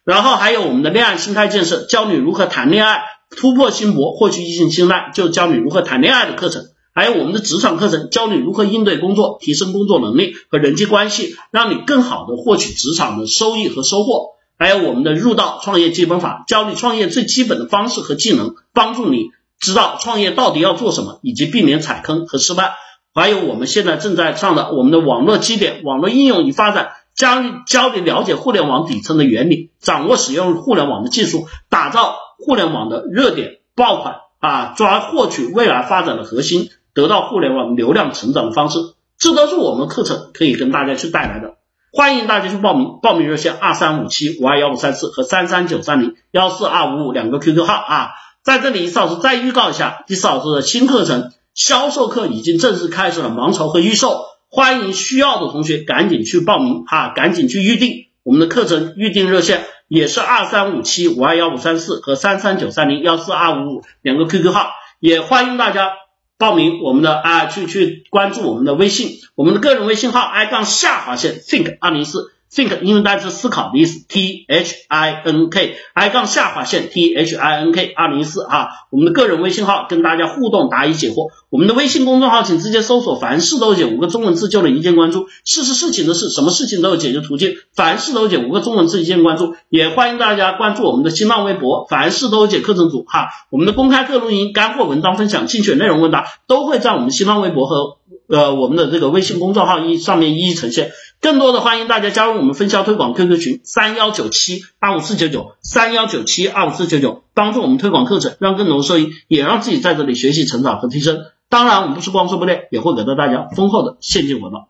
[0.04, 3.04] 然后还有我们的恋爱心态建设，教你如何谈恋爱，
[3.36, 6.64] 突破心魔，获取异性青睐，就教你如何谈恋爱的课程。
[6.96, 14.37] 还有我们的职场课程，教你如何应对工作，提升工作能力和人际关系，让你更好的获取职场的收益和收获。
[14.58, 19.30] 还有我们的入道创业基本法，教你创业最基本的方式和技能，帮助你
[19.60, 22.74] 知道创业到底要做什么，以及避免踩坑和失败。
[23.14, 38.80] 还有我们现在正在上的我们的网络基点，网络应用与发展，教教你了解互联网底层的原理，掌握使用互联网的技术，打造互联网的热点爆款啊，抓获取未来发展的核心，得到互联网流量成长的方式，
[39.18, 41.58] 这都是我们课程可以跟大家去带来的。
[41.94, 48.10] 欢迎大家去报名，报名热线二三五七五二幺五三四和三三九三零幺四二五五两个 QQ 号啊，
[48.44, 54.20] 在这里，伊老师再预告一下，伊老师的新课程销售课已经正式开始了盲筹和预售，
[54.50, 58.08] 欢迎需要的同学赶紧去报名哈，赶紧去预定。
[58.24, 65.92] 我们的课程预定热线也是二三五七五二幺五三四和三三九三零幺四二五五两个 QQ 号，也欢迎大家
[66.38, 72.32] 报名我们的啊去去关注我们的微信，我们的个人微信号 i 杠下划线 think 二零四。
[72.52, 97.98] Think 英文单词思考的意思，t h i n k i 杠下划线 t h i n k 二零一四啊，我们的个人微信号跟大家互动答疑解惑，我们的微信公众号请直接搜索凡事都解五个中文字就能一键关注，事是事情的事，什么事情都有解决途径，凡事都解五个中文字一键关注，也欢迎大家关注我们的新浪微博凡事都解课程组哈，我们的公开课录音、干货文章分享、精选内容问答都会在我们新浪微博和
[98.30, 100.92] 呃我们的这个微信公众号一上面一一呈现。
[101.20, 111.26] 更多的欢迎大家加入我们分销推广 QQ 群三幺九七二五四九九三幺九七二五四九九，帮助我们推广课程，让更多的受益，也让自己在这里学习成长和提升。
[111.50, 114.70] 当然，我们不是光说不练，也会给到大家丰厚的现金回报。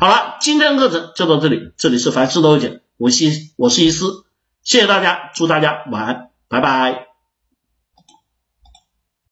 [0.00, 3.26] 好了，今天的课程就到这里，这里是凡事都有解，我是
[3.56, 4.24] 我是一思，
[4.62, 7.05] 谢谢大家，祝大家晚安，拜拜。